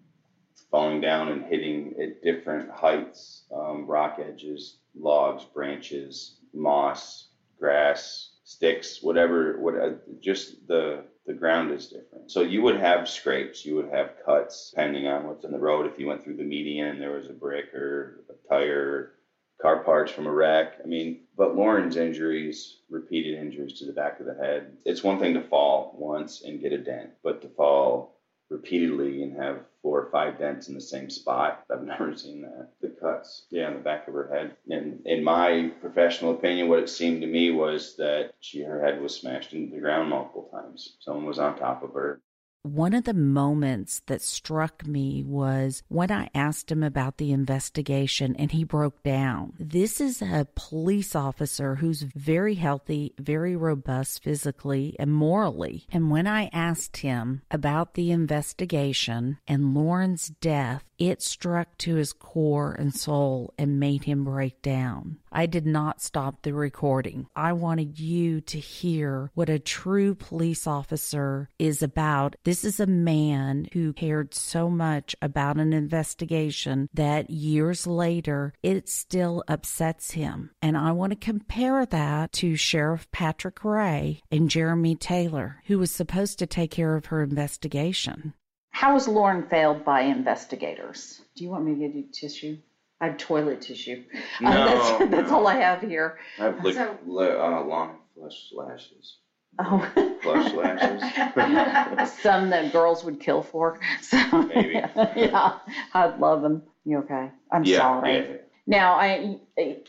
falling 0.70 1.02
down 1.02 1.30
and 1.30 1.44
hitting 1.46 1.96
at 2.00 2.22
different 2.22 2.70
heights, 2.70 3.44
um, 3.52 3.88
rock 3.88 4.20
edges, 4.20 4.78
logs, 4.94 5.44
branches, 5.46 6.38
moss, 6.54 7.30
grass, 7.60 8.34
sticks, 8.44 9.02
whatever. 9.02 9.60
What 9.60 9.76
uh, 9.76 9.94
just 10.22 10.68
the 10.68 11.06
the 11.26 11.34
ground 11.34 11.72
is 11.72 11.88
different. 11.88 12.30
So 12.30 12.42
you 12.42 12.62
would 12.62 12.78
have 12.78 13.10
scrapes, 13.10 13.66
you 13.66 13.76
would 13.78 13.90
have 13.90 14.12
cuts, 14.24 14.70
depending 14.70 15.08
on 15.08 15.26
what's 15.26 15.44
in 15.44 15.52
the 15.52 15.58
road. 15.58 15.88
If 15.88 15.98
you 15.98 16.06
went 16.06 16.24
through 16.24 16.38
the 16.38 16.44
median 16.44 17.00
there 17.00 17.18
was 17.18 17.28
a 17.32 17.34
brick 17.34 17.74
or 17.74 18.24
a 18.30 18.48
tire 18.48 19.14
car 19.60 19.84
parts 19.84 20.12
from 20.12 20.28
a 20.28 20.32
wreck. 20.32 20.74
I 20.84 20.88
mean, 20.88 21.22
but 21.38 21.56
Lauren's 21.56 21.98
injuries, 21.98 22.78
repeated 22.90 23.38
injuries 23.38 23.80
to 23.80 23.86
the 23.86 23.94
back 23.94 24.20
of 24.20 24.26
the 24.26 24.36
head. 24.36 24.78
It's 24.86 25.04
one 25.04 25.20
thing 25.20 25.34
to 25.34 25.42
fall 25.42 25.96
once 25.98 26.44
and 26.44 26.62
get 26.62 26.74
a 26.74 26.78
dent, 26.78 27.12
but 27.24 27.42
to 27.42 27.50
fall 27.50 28.16
repeatedly 28.50 29.24
and 29.24 29.36
have 29.36 29.66
four 29.82 30.02
or 30.02 30.12
five 30.12 30.38
dents 30.38 30.68
in 30.68 30.76
the 30.76 30.82
same 30.82 31.10
spot, 31.10 31.64
I've 31.72 31.84
never 31.86 32.16
seen 32.16 32.42
that. 32.42 32.70
The 32.82 32.90
cuts, 32.90 33.46
yeah, 33.50 33.68
on 33.68 33.74
the 33.74 33.80
back 33.80 34.08
of 34.08 34.14
her 34.14 34.30
head. 34.34 34.56
And 34.70 35.02
in 35.06 35.24
my 35.24 35.72
professional 35.82 36.32
opinion, 36.34 36.70
what 36.70 36.80
it 36.80 36.90
seemed 36.90 37.22
to 37.22 37.28
me 37.28 37.52
was 37.52 37.96
that 37.98 38.34
she 38.40 38.62
her 38.62 38.82
head 38.82 39.02
was 39.02 39.16
smashed 39.16 39.54
into 39.54 39.74
the 39.76 39.82
ground 39.82 40.10
multiple 40.10 40.50
times. 40.52 40.98
Someone 41.00 41.26
was 41.26 41.40
on 41.40 41.58
top 41.58 41.84
of 41.84 41.94
her. 41.94 42.22
One 42.66 42.96
of 42.96 43.04
the 43.04 43.14
moments 43.14 44.02
that 44.08 44.24
struck 44.24 44.88
me 44.88 45.22
was 45.22 45.84
when 45.88 46.10
I 46.10 46.32
asked 46.34 46.72
him 46.72 46.82
about 46.82 47.18
the 47.18 47.32
investigation 47.32 48.36
and 48.38 48.52
he 48.52 48.64
broke 48.64 49.04
down. 49.04 49.54
This 49.60 50.02
is 50.02 50.20
a 50.20 50.48
police 50.56 51.16
officer 51.16 51.76
who's 51.76 52.02
very 52.02 52.56
healthy, 52.56 53.14
very 53.20 53.56
robust 53.56 54.24
physically 54.24 54.96
and 54.98 55.14
morally. 55.14 55.86
And 55.92 56.10
when 56.10 56.26
I 56.26 56.50
asked 56.52 56.98
him 56.98 57.44
about 57.52 57.94
the 57.94 58.10
investigation 58.10 59.38
and 59.48 59.76
Lauren's 59.76 60.30
death, 60.30 60.84
it 60.98 61.22
struck 61.22 61.78
to 61.80 61.96
his 61.96 62.14
core 62.14 62.74
and 62.74 62.96
soul 62.96 63.54
and 63.58 63.80
made 63.80 64.06
him 64.06 64.24
break 64.24 64.62
down. 64.62 65.18
I 65.32 65.46
did 65.46 65.66
not 65.66 66.02
stop 66.02 66.42
the 66.42 66.54
recording. 66.54 67.28
I 67.36 67.52
wanted 67.52 68.00
you 68.00 68.40
to 68.42 68.58
hear 68.58 69.30
what 69.34 69.50
a 69.50 69.60
true 69.60 70.16
police 70.16 70.66
officer 70.66 71.50
is 71.60 71.84
about. 71.84 72.38
This 72.46 72.55
is 72.64 72.80
a 72.80 72.86
man 72.86 73.68
who 73.74 73.92
cared 73.94 74.34
so 74.34 74.70
much 74.70 75.16
about 75.22 75.58
an 75.58 75.74
investigation 75.74 76.88
that 76.94 77.30
years 77.30 77.86
later 77.88 78.54
it 78.64 78.88
still 78.88 79.44
upsets 79.48 80.12
him. 80.12 80.52
And 80.62 80.78
I 80.78 80.92
want 80.92 81.12
to 81.12 81.16
compare 81.18 81.86
that 81.86 82.32
to 82.34 82.56
Sheriff 82.56 83.10
Patrick 83.12 83.64
Ray 83.66 84.22
and 84.32 84.50
Jeremy 84.50 84.96
Taylor, 84.96 85.62
who 85.66 85.80
was 85.80 85.92
supposed 85.92 86.40
to 86.40 86.46
take 86.48 86.72
care 86.72 86.96
of 86.96 87.08
her 87.08 87.24
investigation. 87.24 88.34
How 88.72 88.94
was 88.94 89.08
Lauren 89.08 89.48
failed 89.50 89.84
by 89.86 90.02
investigators? 90.02 91.22
Do 91.36 91.44
you 91.44 91.50
want 91.50 91.66
me 91.66 91.74
to 91.74 91.80
give 91.80 91.96
you 91.96 92.06
tissue? 92.12 92.58
I 93.02 93.08
have 93.08 93.18
toilet 93.18 93.62
tissue. 93.62 94.04
Uh, 94.14 94.50
No, 94.50 94.50
that's, 95.00 95.12
that's 95.12 95.30
no. 95.32 95.38
all 95.38 95.48
I 95.48 95.56
have 95.56 95.82
here. 95.82 96.18
I 96.40 96.46
have 96.46 96.64
like 96.64 96.76
So- 96.76 96.98
le- 97.06 97.38
uh, 97.40 97.64
long 97.66 97.98
flush 98.14 98.52
lashes. 98.54 99.18
Oh. 99.60 99.88
Flush 100.22 100.54
lashes. 100.54 102.12
Some 102.22 102.50
that 102.50 102.72
girls 102.72 103.04
would 103.04 103.20
kill 103.20 103.42
for. 103.42 103.80
So, 104.02 104.18
Maybe. 104.54 104.74
yeah, 105.16 105.52
I'd 105.94 106.20
love 106.20 106.42
them. 106.42 106.64
You 106.84 107.00
okay? 107.00 107.32
I'm 107.52 107.64
yeah, 107.64 107.78
sorry. 107.78 108.14
yeah. 108.18 108.38
Now, 108.68 108.94
I 108.96 109.38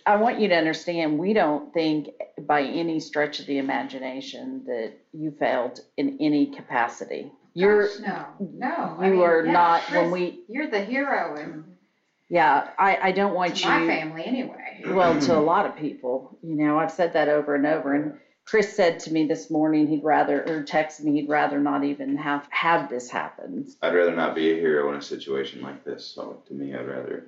I 0.05 0.16
want 0.16 0.38
you 0.38 0.48
to 0.48 0.55
understand 0.55 1.18
we 1.18 1.33
don't 1.33 1.72
think 1.72 2.09
by 2.46 2.62
any 2.62 3.00
stretch 3.00 3.40
of 3.40 3.46
the 3.46 3.59
imagination 3.59 4.64
that 4.66 4.92
you 5.12 5.31
failed 5.31 5.81
in 5.96 6.16
any 6.20 6.46
capacity. 6.46 7.33
You're 7.55 7.87
Gosh, 7.87 7.98
no, 8.00 8.26
no. 8.38 8.96
I 8.98 9.07
you 9.07 9.12
mean, 9.12 9.22
are 9.22 9.46
yeah, 9.46 9.52
not 9.52 9.81
Chris, 9.83 10.02
when 10.02 10.11
we 10.11 10.40
You're 10.48 10.66
the 10.68 10.81
hero 10.85 11.37
and 11.37 11.64
yeah, 12.29 12.68
I 12.79 12.98
I 13.00 13.12
don't 13.12 13.33
want 13.35 13.57
to 13.57 13.62
you 13.64 13.70
my 13.70 13.87
family 13.87 14.24
anyway. 14.26 14.83
well 14.87 15.18
to 15.22 15.37
a 15.37 15.40
lot 15.40 15.64
of 15.64 15.76
people. 15.76 16.37
You 16.42 16.57
know, 16.57 16.79
I've 16.79 16.90
said 16.92 17.14
that 17.14 17.29
over 17.29 17.55
and 17.55 17.66
over 17.66 17.94
and 17.94 18.12
Chris 18.46 18.74
said 18.76 19.00
to 19.00 19.12
me 19.12 19.24
this 19.24 19.50
morning 19.50 19.88
he'd 19.88 20.04
rather 20.04 20.40
or 20.42 20.62
texted 20.62 21.02
me 21.04 21.12
he'd 21.14 21.28
rather 21.28 21.61
not 21.61 21.82
even 21.85 22.16
have 22.16 22.46
have 22.50 22.88
this 22.88 23.09
happen. 23.09 23.66
I'd 23.82 23.94
rather 23.94 24.14
not 24.14 24.35
be 24.35 24.52
a 24.52 24.54
hero 24.54 24.88
in 24.90 24.96
a 24.96 25.02
situation 25.02 25.62
like 25.62 25.82
this. 25.85 26.04
So 26.04 26.38
to 26.46 26.54
me, 26.54 26.72
I'd 26.74 26.87
rather 26.87 27.24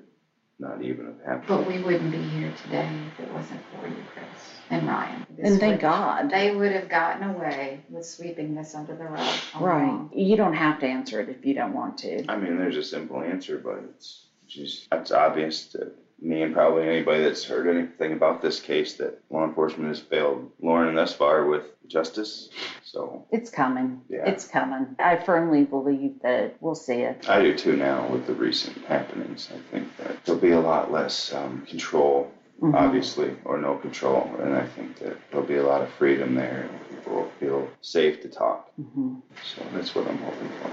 not 0.60 0.80
even 0.82 1.06
have 1.06 1.18
happened. 1.24 1.44
But 1.48 1.66
we 1.66 1.78
wouldn't 1.82 2.10
be 2.12 2.18
here 2.18 2.52
today 2.62 2.88
if 3.18 3.20
it 3.26 3.32
wasn't 3.32 3.60
for 3.72 3.86
you, 3.88 3.96
Chris 4.14 4.26
and 4.70 4.86
Ryan. 4.86 5.24
This 5.36 5.50
And 5.50 5.60
thank 5.60 5.72
would- 5.74 5.80
God. 5.80 6.30
They 6.30 6.50
would 6.54 6.72
have 6.72 6.88
gotten 6.88 7.22
away 7.24 7.80
with 7.90 8.04
sweeping 8.06 8.54
this 8.54 8.74
under 8.74 8.94
the 8.94 9.04
rug. 9.04 9.34
all 9.54 9.66
Right. 9.66 9.82
along. 9.84 10.10
You 10.14 10.36
don't 10.36 10.54
have 10.54 10.78
to 10.80 10.86
answer 10.86 11.20
it 11.20 11.28
if 11.28 11.44
you 11.44 11.54
don't 11.54 11.72
want 11.72 11.98
to. 11.98 12.24
I 12.30 12.36
mean, 12.36 12.58
there's 12.58 12.76
a 12.76 12.82
simple 12.82 13.20
answer, 13.22 13.58
but 13.58 13.80
it's 13.88 14.26
just 14.46 14.86
it's 14.92 15.10
obvious 15.12 15.64
to 15.68 15.90
me 16.20 16.42
and 16.42 16.52
probably 16.52 16.86
anybody 16.88 17.22
that's 17.22 17.44
heard 17.44 17.68
anything 17.68 18.12
about 18.12 18.42
this 18.42 18.60
case 18.60 18.94
that 18.94 19.18
law 19.30 19.44
enforcement 19.44 19.88
has 19.88 20.00
failed 20.00 20.50
Lauren 20.60 20.94
thus 20.94 21.12
far 21.14 21.46
with 21.46 21.64
justice. 21.86 22.48
So 22.82 23.24
It's 23.30 23.50
coming. 23.50 24.00
Yeah. 24.08 24.26
It's 24.26 24.44
coming. 24.46 24.96
I 24.98 25.16
firmly 25.16 25.64
believe 25.64 26.14
that 26.22 26.54
we'll 26.60 26.74
see 26.74 27.00
it. 27.02 27.28
I 27.28 27.40
do 27.42 27.56
too 27.56 27.76
now 27.76 28.08
with 28.08 28.26
the 28.26 28.34
recent 28.34 28.76
happenings. 28.86 29.48
I 29.54 29.58
think 29.70 29.96
that 29.98 30.24
there'll 30.24 30.40
be 30.40 30.50
a 30.52 30.60
lot 30.60 30.90
less 30.90 31.32
um, 31.32 31.64
control, 31.66 32.30
Mhm. 32.60 32.74
obviously, 32.74 33.36
or 33.44 33.56
no 33.58 33.76
control, 33.76 34.28
and 34.40 34.54
I 34.54 34.64
think 34.66 34.98
that 34.98 35.16
there'll 35.30 35.46
be 35.46 35.56
a 35.56 35.66
lot 35.66 35.80
of 35.80 35.88
freedom 35.90 36.34
there. 36.34 36.68
People 36.90 37.14
will 37.14 37.30
feel 37.38 37.68
safe 37.82 38.20
to 38.22 38.28
talk. 38.28 38.68
Mhm. 38.80 39.22
So 39.44 39.62
that's 39.72 39.94
what 39.94 40.08
I'm 40.08 40.18
hoping 40.18 40.48
for. 40.60 40.70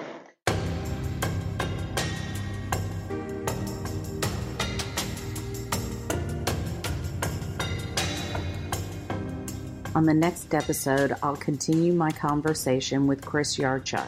On 9.96 10.04
the 10.04 10.14
next 10.14 10.54
episode, 10.54 11.16
I'll 11.24 11.38
continue 11.38 11.94
my 11.94 12.12
conversation 12.12 13.08
with 13.08 13.24
Chris 13.24 13.56
Yarchuk. 13.56 14.06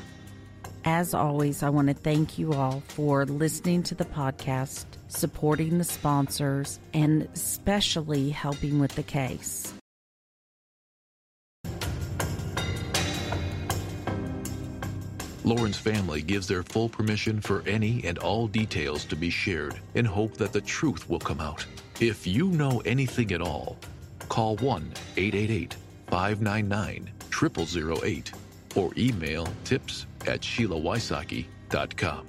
As 0.83 1.13
always, 1.13 1.63
I 1.63 1.69
want 1.69 1.87
to 1.87 1.93
thank 1.93 2.37
you 2.37 2.51
all 2.51 2.83
for 2.89 3.25
listening 3.25 3.83
to 3.83 3.95
the 3.95 4.03
podcast, 4.03 4.85
supporting 5.07 5.77
the 5.77 5.85
sponsors, 5.85 6.81
and 6.93 7.29
especially 7.33 8.29
helping 8.31 8.79
with 8.79 8.95
the 8.95 9.03
case. 9.03 9.73
Lauren's 15.45 15.77
family 15.77 16.21
gives 16.21 16.49
their 16.49 16.63
full 16.63 16.89
permission 16.89 17.39
for 17.39 17.63
any 17.65 18.03
and 18.03 18.17
all 18.17 18.49
details 18.49 19.05
to 19.05 19.15
be 19.15 19.29
shared 19.29 19.79
in 19.95 20.03
hope 20.03 20.35
that 20.35 20.51
the 20.51 20.59
truth 20.59 21.09
will 21.09 21.19
come 21.19 21.39
out. 21.39 21.65
If 22.01 22.27
you 22.27 22.47
know 22.47 22.81
anything 22.85 23.31
at 23.31 23.41
all, 23.41 23.77
call 24.29 24.55
1 24.57 24.93
888 25.17 25.75
599 26.07 27.11
0008 28.01 28.31
or 28.75 28.91
email 28.97 29.47
tips 29.63 30.05
at 30.25 30.41
SheilaWysocki.com. 30.41 32.27